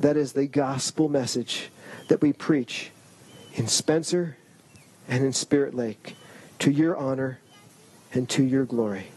that 0.00 0.16
is 0.16 0.32
the 0.32 0.46
gospel 0.46 1.08
message 1.08 1.70
that 2.08 2.20
we 2.20 2.32
preach 2.32 2.90
in 3.54 3.66
Spencer 3.66 4.36
and 5.08 5.24
in 5.24 5.32
Spirit 5.32 5.74
Lake 5.74 6.16
to 6.60 6.70
your 6.70 6.96
honor 6.96 7.40
and 8.12 8.28
to 8.30 8.42
your 8.42 8.64
glory. 8.64 9.08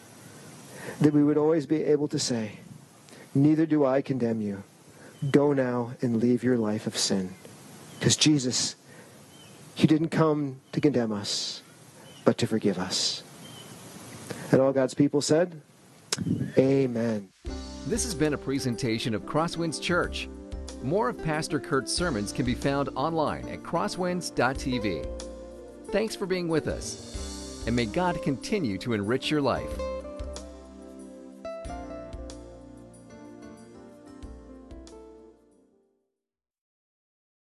That 1.02 1.14
we 1.14 1.24
would 1.24 1.38
always 1.38 1.66
be 1.66 1.84
able 1.84 2.08
to 2.10 2.20
say, 2.20 2.60
Neither 3.34 3.66
do 3.66 3.86
I 3.86 4.02
condemn 4.02 4.42
you. 4.42 4.64
Go 5.32 5.54
now 5.54 5.92
and 6.02 6.22
leave 6.22 6.44
your 6.44 6.58
life 6.58 6.88
of 6.88 6.98
sin. 6.98 7.34
Because 8.00 8.16
Jesus, 8.16 8.76
He 9.76 9.88
didn't 9.88 10.10
come 10.10 10.62
to 10.72 10.82
condemn 10.82 11.12
us, 11.12 11.62
but 12.24 12.38
to 12.38 12.48
forgive 12.48 12.78
us. 12.78 13.24
And 14.52 14.62
all 14.62 14.72
God's 14.72 14.94
people 14.94 15.22
said, 15.22 15.60
Amen. 16.58 17.30
This 17.88 18.04
has 18.04 18.16
been 18.16 18.34
a 18.34 18.38
presentation 18.38 19.14
of 19.14 19.26
Crosswinds 19.26 19.82
Church. 19.82 20.30
More 20.82 21.10
of 21.10 21.24
Pastor 21.24 21.60
Kurt's 21.60 21.94
sermons 21.94 22.32
can 22.32 22.46
be 22.46 22.56
found 22.56 22.90
online 22.96 23.48
at 23.50 23.64
crosswinds.tv. 23.64 25.08
Thanks 25.92 26.16
for 26.16 26.26
being 26.26 26.48
with 26.48 26.68
us, 26.68 27.64
and 27.68 27.76
may 27.76 27.86
God 27.86 28.22
continue 28.24 28.78
to 28.80 28.94
enrich 28.94 29.30
your 29.30 29.42
life. 29.42 29.70